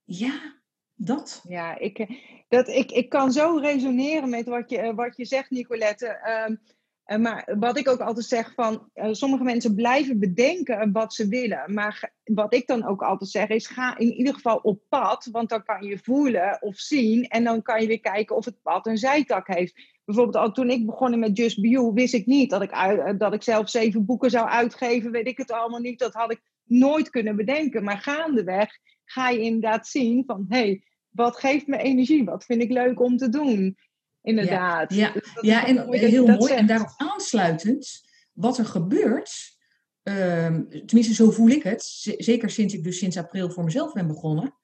[0.04, 0.57] ja,
[0.98, 1.44] dat.
[1.48, 2.08] Ja, ik,
[2.48, 6.20] dat, ik, ik kan zo resoneren met wat je, wat je zegt, Nicolette.
[6.48, 6.60] Um,
[7.08, 11.74] uh, maar wat ik ook altijd zeg van, sommige mensen blijven bedenken wat ze willen.
[11.74, 15.28] Maar wat ik dan ook altijd zeg is, ga in ieder geval op pad.
[15.32, 17.24] Want dan kan je voelen of zien.
[17.24, 19.96] En dan kan je weer kijken of het pad een zijtak heeft.
[20.06, 22.72] Bijvoorbeeld al toen ik begon met Just Be wist ik niet dat ik,
[23.18, 25.12] dat ik zelf zeven boeken zou uitgeven.
[25.12, 26.00] Weet ik het allemaal niet.
[26.00, 27.84] Dat had ik nooit kunnen bedenken.
[27.84, 28.78] Maar gaandeweg
[29.10, 32.24] ga je inderdaad zien van, hé, hey, wat geeft me energie?
[32.24, 33.78] Wat vind ik leuk om te doen?
[34.22, 34.94] Inderdaad.
[34.94, 36.54] Ja, dus ja en heel mooi.
[36.54, 38.02] En daarop aansluitend,
[38.34, 39.58] wat er gebeurt,
[40.04, 41.84] um, tenminste zo voel ik het,
[42.18, 44.56] zeker sinds ik dus sinds april voor mezelf ben begonnen.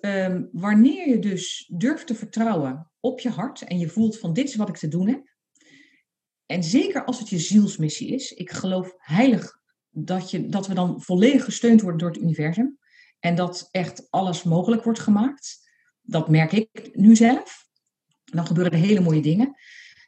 [0.00, 4.48] Um, wanneer je dus durft te vertrouwen op je hart en je voelt van dit
[4.48, 5.34] is wat ik te doen heb.
[6.46, 9.60] En zeker als het je zielsmissie is, ik geloof heilig
[9.90, 12.78] dat, je, dat we dan volledig gesteund worden door het universum.
[13.22, 15.70] En dat echt alles mogelijk wordt gemaakt.
[16.00, 17.68] Dat merk ik nu zelf.
[18.24, 19.54] Dan gebeuren er hele mooie dingen.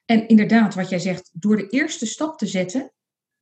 [0.04, 2.92] En inderdaad, wat jij zegt, door de eerste stap te zetten,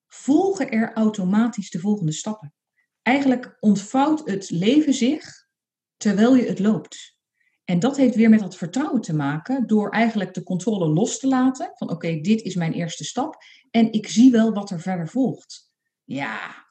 [0.06, 2.54] volgen er automatisch de volgende stappen.
[3.02, 5.46] Eigenlijk ontvouwt het leven zich
[5.96, 7.16] terwijl je het loopt.
[7.64, 11.26] En dat heeft weer met dat vertrouwen te maken, door eigenlijk de controle los te
[11.26, 11.72] laten.
[11.74, 13.36] Van oké, dit is mijn eerste stap.
[13.70, 15.72] En ik zie wel wat er verder volgt.
[16.04, 16.66] Ja.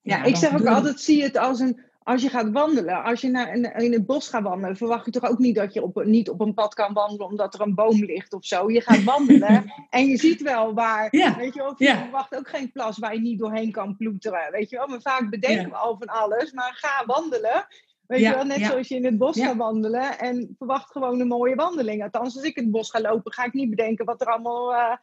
[0.00, 3.20] Ja, ja ik zeg ook altijd, zie het als een als je gaat wandelen, als
[3.20, 6.04] je naar, in het bos gaat wandelen, verwacht je toch ook niet dat je op,
[6.04, 8.70] niet op een pad kan wandelen omdat er een boom ligt of zo.
[8.70, 12.72] Je gaat wandelen en je ziet wel waar, weet je wel, je verwacht ook geen
[12.72, 14.86] plas waar je niet doorheen kan ploeteren, weet je wel.
[14.86, 17.66] Maar vaak bedenken we al van alles, maar ga wandelen.
[18.06, 21.28] Weet je wel, net zoals je in het bos gaat wandelen en verwacht gewoon een
[21.28, 22.02] mooie wandeling.
[22.02, 24.72] Althans, als ik in het bos ga lopen, ga ik niet bedenken wat er allemaal...
[24.72, 24.96] Uh,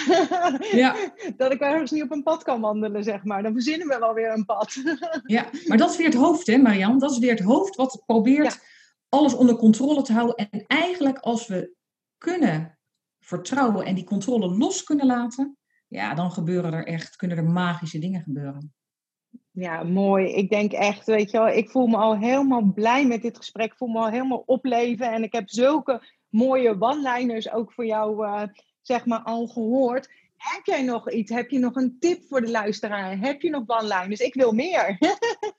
[0.82, 0.96] ja.
[1.36, 3.42] dat ik ergens niet op een pad kan wandelen, zeg maar.
[3.42, 4.74] Dan verzinnen we wel weer een pad.
[5.24, 6.98] ja, maar dat is weer het hoofd, hè, Marian?
[6.98, 8.60] Dat is weer het hoofd wat probeert
[9.08, 10.36] alles onder controle te houden.
[10.36, 11.74] En eigenlijk als we
[12.18, 12.78] kunnen
[13.20, 15.56] vertrouwen en die controle los kunnen laten,
[15.88, 18.74] ja, dan gebeuren er echt, kunnen er magische dingen gebeuren.
[19.50, 20.26] Ja, mooi.
[20.26, 23.70] Ik denk echt, weet je wel, ik voel me al helemaal blij met dit gesprek.
[23.70, 25.12] Ik voel me al helemaal opleven.
[25.12, 28.42] En ik heb zulke mooie one-liners ook voor jou uh,
[28.82, 30.08] zeg maar al gehoord.
[30.36, 31.30] Heb jij nog iets?
[31.30, 33.18] Heb je nog een tip voor de luisteraar?
[33.18, 34.98] Heb je nog one Dus ik wil meer.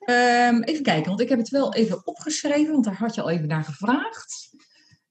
[0.05, 3.29] um, even kijken, want ik heb het wel even opgeschreven, want daar had je al
[3.29, 4.49] even naar gevraagd.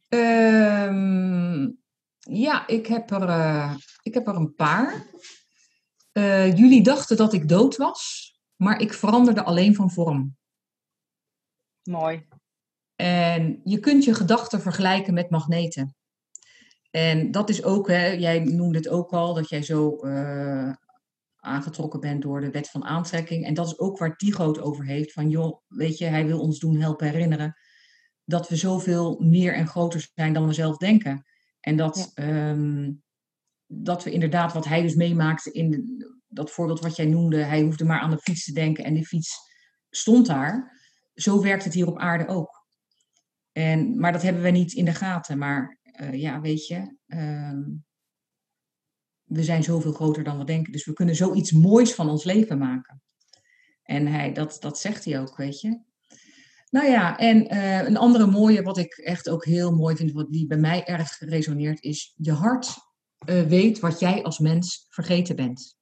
[0.09, 1.79] Um,
[2.19, 5.07] ja, ik heb er, uh, ik heb er een paar.
[6.13, 10.37] Uh, jullie dachten dat ik dood was, maar ik veranderde alleen van vorm.
[11.83, 12.27] Mooi.
[12.97, 15.95] En je kunt je gedachten vergelijken met magneten.
[16.93, 20.72] En dat is ook, hè, jij noemde het ook al, dat jij zo uh,
[21.36, 23.45] aangetrokken bent door de wet van aantrekking.
[23.45, 25.12] En dat is ook waar het over heeft.
[25.12, 27.57] Van joh, weet je, hij wil ons doen helpen herinneren
[28.24, 31.24] dat we zoveel meer en groter zijn dan we zelf denken.
[31.61, 32.93] En dat, ehm,
[33.66, 35.86] dat we inderdaad, wat hij dus meemaakte in
[36.28, 39.07] dat voorbeeld wat jij noemde, hij hoefde maar aan de fiets te denken en die
[39.07, 39.38] fiets
[39.90, 40.80] stond daar.
[41.14, 42.66] Zo werkt het hier op aarde ook.
[43.53, 45.38] En, maar dat hebben we niet in de gaten.
[45.38, 47.62] Maar uh, ja, weet je, ehm,
[49.22, 50.72] we zijn zoveel groter dan we denken.
[50.72, 53.03] Dus we kunnen zoiets moois van ons leven maken.
[53.82, 55.80] En hij, dat, dat zegt hij ook, weet je.
[56.70, 60.32] Nou ja, en uh, een andere mooie, wat ik echt ook heel mooi vind, wat
[60.32, 62.76] die bij mij erg resoneert, is je hart
[63.26, 65.76] uh, weet wat jij als mens vergeten bent.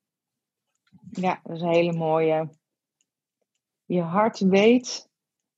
[1.11, 2.51] Ja, dat is een hele mooie.
[3.85, 5.09] Je hart weet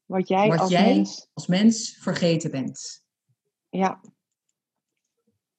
[0.04, 1.28] wat jij, wat als, jij mens...
[1.32, 3.04] als mens vergeten bent.
[3.68, 4.00] Ja,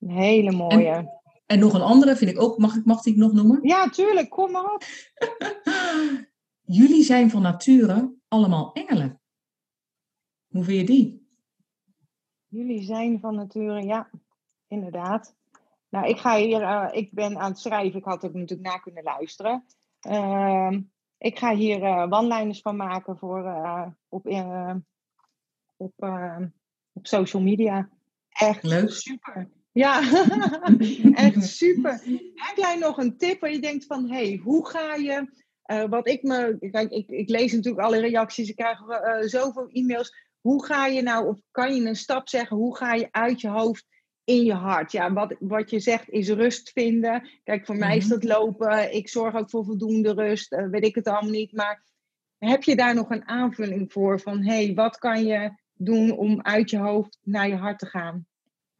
[0.03, 0.87] een hele mooie.
[0.87, 1.09] En,
[1.45, 3.59] en, nog een andere vind ik ook, mag ik mag die nog noemen?
[3.61, 4.83] Ja, tuurlijk, kom maar op.
[6.79, 9.21] Jullie zijn van nature allemaal engelen.
[10.47, 11.27] Hoe vind je die?
[12.47, 14.09] Jullie zijn van nature, ja,
[14.67, 15.35] inderdaad.
[15.89, 17.99] Nou, ik ga hier, uh, ik ben aan het schrijven.
[17.99, 19.65] Ik had ook natuurlijk na kunnen luisteren.
[20.07, 20.77] Uh,
[21.17, 24.27] ik ga hier uh, van maken voor, uh, op,
[25.77, 25.93] op,
[26.93, 27.89] op social media.
[28.29, 28.89] Echt Leuk.
[28.89, 29.49] super.
[29.73, 30.01] Ja,
[31.27, 31.91] echt super.
[32.33, 35.27] Heb jij nog een tip waar je denkt van, hey, hoe ga je...
[35.89, 36.57] wat ik me...
[36.71, 38.49] Kijk, ik, ik lees natuurlijk alle reacties.
[38.49, 38.79] Ik krijg
[39.29, 40.13] zoveel e-mails.
[40.43, 43.47] Hoe ga je nou, of kan je een stap zeggen, hoe ga je uit je
[43.49, 43.85] hoofd
[44.23, 44.91] in je hart?
[44.91, 47.29] Ja, wat, wat je zegt is rust vinden.
[47.43, 48.93] Kijk, voor mij is dat lopen.
[48.93, 50.53] Ik zorg ook voor voldoende rust.
[50.53, 51.51] Uh, weet ik het allemaal niet.
[51.51, 51.83] Maar
[52.37, 54.19] heb je daar nog een aanvulling voor?
[54.19, 57.85] Van, hé, hey, wat kan je doen om uit je hoofd naar je hart te
[57.85, 58.25] gaan?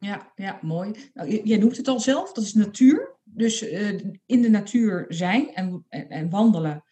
[0.04, 1.10] Ja, ja mooi.
[1.14, 3.18] Nou, jij noemt het al zelf, dat is natuur.
[3.22, 6.84] Dus uh, in de natuur zijn en, en, en wandelen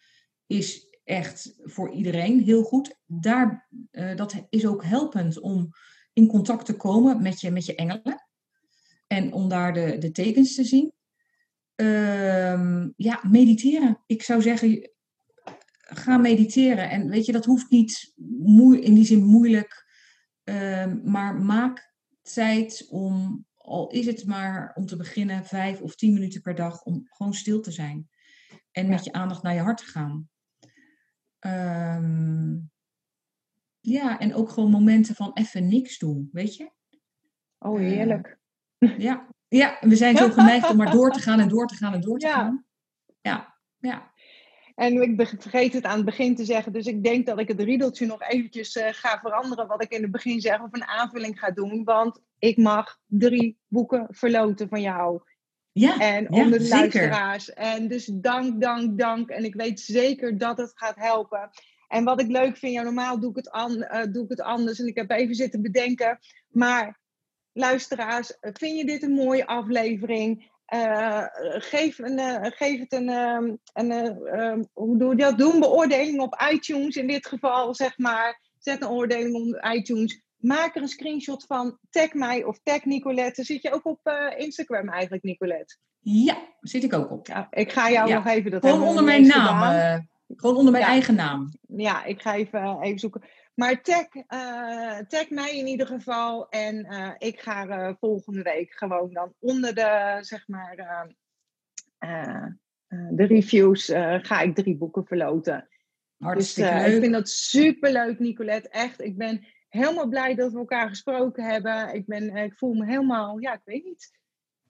[0.47, 2.95] is echt voor iedereen heel goed.
[3.05, 5.69] Daar, uh, dat is ook helpend om
[6.13, 8.27] in contact te komen met je, met je engelen.
[9.07, 10.93] En om daar de, de tekens te zien.
[11.75, 14.03] Uh, ja, mediteren.
[14.05, 14.91] Ik zou zeggen,
[15.73, 16.89] ga mediteren.
[16.89, 19.85] En weet je, dat hoeft niet moe, in die zin moeilijk.
[20.43, 21.92] Uh, maar maak
[22.23, 26.83] tijd om, al is het maar om te beginnen, vijf of tien minuten per dag,
[26.83, 28.09] om gewoon stil te zijn.
[28.71, 30.29] En met je aandacht naar je hart te gaan.
[31.39, 32.71] Um,
[33.79, 36.71] ja, en ook gewoon momenten van even niks doen, weet je?
[37.57, 38.39] Oh, heerlijk.
[38.79, 39.27] Uh, ja.
[39.47, 42.01] ja, we zijn zo geneigd om maar door te gaan en door te gaan en
[42.01, 42.33] door te ja.
[42.33, 42.65] gaan.
[43.21, 44.12] Ja, ja.
[44.75, 47.59] En ik vergeet het aan het begin te zeggen, dus ik denk dat ik het
[47.59, 51.39] riedeltje nog eventjes uh, ga veranderen wat ik in het begin zeg of een aanvulling
[51.39, 51.83] ga doen.
[51.83, 55.21] Want ik mag drie boeken verloten van jou.
[55.71, 57.53] Ja, en onder de luisteraars.
[57.53, 59.29] En dus dank, dank, dank.
[59.29, 61.49] En ik weet zeker dat het gaat helpen.
[61.87, 64.41] En wat ik leuk vind, ja, normaal doe ik, het an, uh, doe ik het
[64.41, 64.79] anders.
[64.79, 66.19] En ik heb even zitten bedenken.
[66.49, 66.99] Maar
[67.51, 70.51] luisteraars, vind je dit een mooie aflevering?
[70.73, 71.23] Uh,
[71.57, 75.37] geef, een, uh, geef het een, um, een uh, hoe doe je dat?
[75.37, 78.41] Doe een beoordeling op iTunes in dit geval, zeg maar.
[78.59, 80.21] Zet een oordeling op iTunes.
[80.37, 81.77] Maak er een screenshot van.
[81.89, 83.43] Tag mij of tag Nicolette.
[83.43, 85.77] Zit je ook op Instagram eigenlijk, Nicolette?
[85.99, 87.27] Ja, zit ik ook op.
[87.27, 88.15] Ja, ik ga jou ja.
[88.15, 90.07] nog even dat Gewoon onder mijn naam.
[90.35, 90.89] gewoon onder mijn ja.
[90.89, 91.49] eigen naam.
[91.67, 93.21] Ja, ik ga even, even zoeken.
[93.53, 96.49] Maar tag, uh, tag mij in ieder geval.
[96.49, 101.07] En uh, ik ga uh, volgende week gewoon dan onder de, zeg maar,
[102.87, 103.85] de reviews
[104.21, 105.67] ga ik drie boeken verloten.
[106.17, 106.93] Hartstikke dus, leuk.
[106.93, 108.69] Ik vind dat super leuk, Nicolette.
[108.69, 111.93] Echt, ik ben helemaal blij dat we elkaar gesproken hebben.
[111.93, 114.11] Ik, ben, ik voel me helemaal, ja, ik weet niet.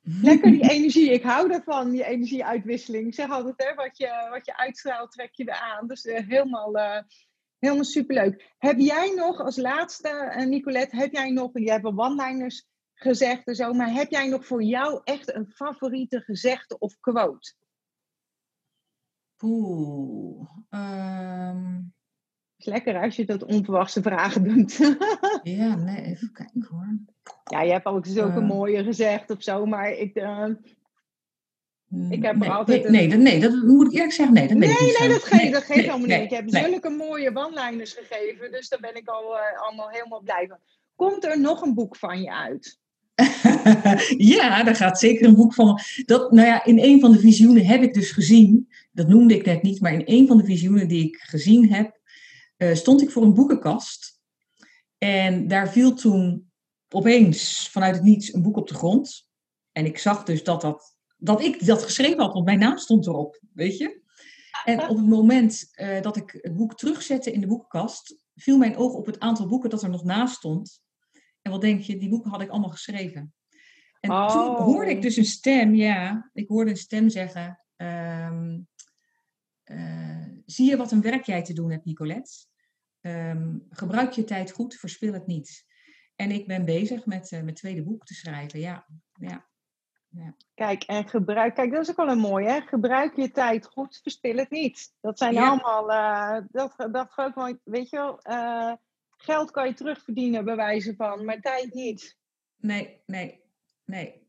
[0.02, 1.12] Lekker die energie.
[1.12, 3.08] Ik hou daarvan, die energieuitwisseling.
[3.08, 5.88] Ik zeg altijd, hè, wat, je, wat je uitstraalt, trek je weer aan.
[5.88, 6.72] Dus helemaal
[7.64, 8.54] Helemaal superleuk.
[8.58, 13.56] Heb jij nog als laatste, uh, Nicolette, heb jij nog, je hebt one-liners gezegd en
[13.56, 17.54] zo, maar heb jij nog voor jou echt een favoriete gezegde of quote?
[19.44, 20.50] Oeh.
[20.70, 21.94] Um...
[22.58, 24.78] Is lekker als je dat onverwachte vragen doet.
[25.44, 26.98] ja, nee, even kijken hoor.
[27.44, 28.48] Ja, je hebt ook zulke uh...
[28.48, 30.16] mooie gezegd of zo, maar ik.
[30.16, 30.50] Uh...
[32.10, 32.90] Ik heb nee, er altijd.
[32.90, 34.36] Nee, nee, nee, dat moet ik eerlijk zeggen.
[34.36, 36.32] Nee, dat nee, ik niet nee, dat geeft, dat geeft nee, helemaal nee, niet.
[36.32, 36.64] Hebt nee.
[36.64, 40.58] zulke mooie one-liners gegeven, dus daar ben ik al uh, allemaal helemaal blij van.
[40.96, 42.80] Komt er nog een boek van je uit?
[44.34, 45.80] ja, daar gaat zeker een boek van.
[46.06, 49.46] Dat, nou ja, in een van de visioenen heb ik dus gezien, dat noemde ik
[49.46, 52.00] net niet, maar in een van de visioenen die ik gezien heb,
[52.58, 54.22] uh, stond ik voor een boekenkast.
[54.98, 56.52] En daar viel toen
[56.90, 59.28] opeens vanuit het niets een boek op de grond.
[59.72, 63.08] En ik zag dus dat dat dat ik dat geschreven had, want mijn naam stond
[63.08, 64.02] erop, weet je.
[64.66, 68.76] En op het moment uh, dat ik het boek terugzette in de boekenkast, viel mijn
[68.76, 70.82] oog op het aantal boeken dat er nog naast stond.
[71.42, 73.34] En wat denk je, die boeken had ik allemaal geschreven.
[74.00, 74.32] En oh.
[74.32, 78.68] toen hoorde ik dus een stem, ja, ik hoorde een stem zeggen, um,
[79.66, 82.46] uh, zie je wat een werk jij te doen hebt, Nicolette?
[83.02, 85.66] Um, gebruik je tijd goed, verspil het niet.
[86.16, 88.88] En ik ben bezig met uh, mijn tweede boek te schrijven, ja.
[89.14, 89.52] ja.
[90.16, 90.34] Ja.
[90.54, 92.62] Kijk, en gebruik, kijk, dat is ook wel een mooie, hè?
[92.62, 94.94] Gebruik je tijd goed, verspil het niet.
[95.02, 98.74] Dat zijn allemaal, uh, dat, dat ook weet je wel, uh,
[99.18, 102.18] geld kan je terugverdienen bij wijze van, maar tijd niet.
[102.58, 103.42] Nee, nee,
[103.86, 104.28] nee,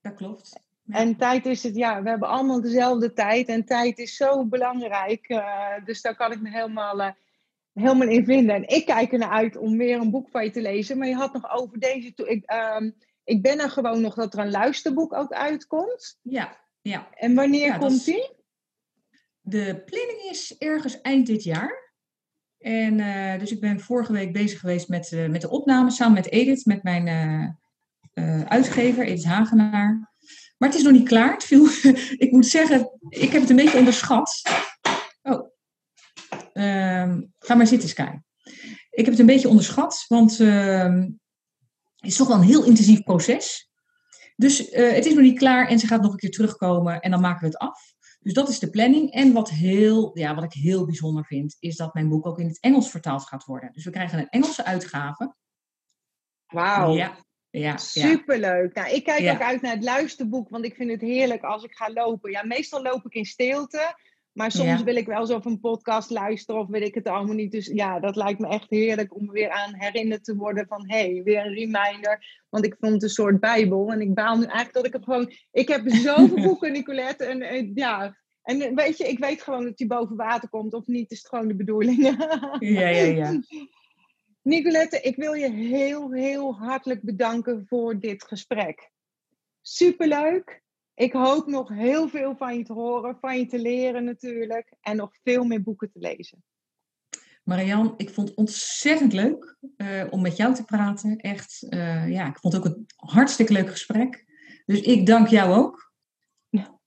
[0.00, 0.60] dat klopt.
[0.86, 5.28] En tijd is het, ja, we hebben allemaal dezelfde tijd en tijd is zo belangrijk.
[5.28, 7.14] Uh, dus daar kan ik me helemaal,
[7.72, 8.54] helemaal in vinden.
[8.54, 11.14] En ik kijk ernaar uit om weer een boek van je te lezen, maar je
[11.14, 12.90] had nog over deze, ik, ehm,
[13.24, 16.18] ik ben er gewoon nog dat er een luisterboek ook uitkomt.
[16.22, 17.08] Ja, ja.
[17.14, 18.30] En wanneer komt die?
[19.40, 21.92] De planning is ergens eind dit jaar.
[22.58, 26.14] En uh, dus ik ben vorige week bezig geweest met, uh, met de opname samen
[26.14, 27.06] met Edith, met mijn
[28.14, 30.10] uh, uitgever, Edith Hagenaar.
[30.58, 31.32] Maar het is nog niet klaar.
[31.32, 31.68] Het viel,
[32.26, 34.42] ik moet zeggen, ik heb het een beetje onderschat.
[35.22, 35.50] Oh,
[36.52, 38.10] ehm, ga maar zitten, Sky.
[38.90, 41.08] Ik heb het een beetje onderschat, want ehm,
[42.02, 43.70] is toch wel een heel intensief proces.
[44.36, 47.10] Dus uh, het is nog niet klaar en ze gaat nog een keer terugkomen en
[47.10, 47.94] dan maken we het af.
[48.20, 49.12] Dus dat is de planning.
[49.12, 52.46] En wat, heel, ja, wat ik heel bijzonder vind, is dat mijn boek ook in
[52.46, 53.72] het Engels vertaald gaat worden.
[53.72, 55.34] Dus we krijgen een Engelse uitgave.
[56.46, 56.94] Wauw.
[56.94, 57.16] Ja,
[57.50, 58.74] ja, Superleuk.
[58.74, 61.74] Nou, ik kijk ook uit naar het luisterboek, want ik vind het heerlijk als ik
[61.74, 62.30] ga lopen.
[62.30, 63.96] Ja, meestal loop ik in stilte.
[64.32, 67.34] Maar soms wil ik wel zo van een podcast luisteren of weet ik het allemaal
[67.34, 67.52] niet.
[67.52, 70.90] Dus ja, dat lijkt me echt heerlijk om weer aan herinnerd te worden van...
[70.90, 72.44] hé, hey, weer een reminder.
[72.48, 73.92] Want ik vond het een soort bijbel.
[73.92, 75.32] En ik baal nu eigenlijk dat ik het gewoon...
[75.50, 77.24] Ik heb zoveel boeken, Nicolette.
[77.24, 81.10] En, ja, en weet je, ik weet gewoon dat die boven water komt of niet.
[81.10, 82.02] Is het gewoon de bedoeling.
[82.58, 83.40] ja, ja, ja.
[84.42, 88.90] Nicolette, ik wil je heel, heel hartelijk bedanken voor dit gesprek.
[89.60, 90.61] Superleuk.
[90.94, 94.74] Ik hoop nog heel veel van je te horen, van je te leren natuurlijk.
[94.80, 96.44] En nog veel meer boeken te lezen.
[97.42, 101.16] Marian, ik vond het ontzettend leuk uh, om met jou te praten.
[101.16, 104.24] Echt, uh, ja, ik vond het ook een hartstikke leuk gesprek.
[104.66, 105.92] Dus ik dank jou ook.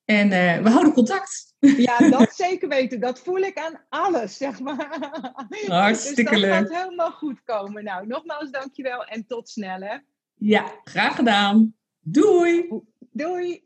[0.06, 1.56] En uh, we houden contact.
[1.60, 3.00] Ja, dat zeker weten.
[3.00, 4.98] Dat voel ik aan alles, zeg maar.
[5.68, 6.54] Hartstikke dus dat leuk.
[6.54, 7.84] gaat helemaal goed komen.
[7.84, 9.98] Nou, nogmaals dankjewel en tot snel, hè.
[10.34, 11.76] Ja, graag gedaan.
[12.00, 12.70] Doei.
[13.12, 13.66] Doei.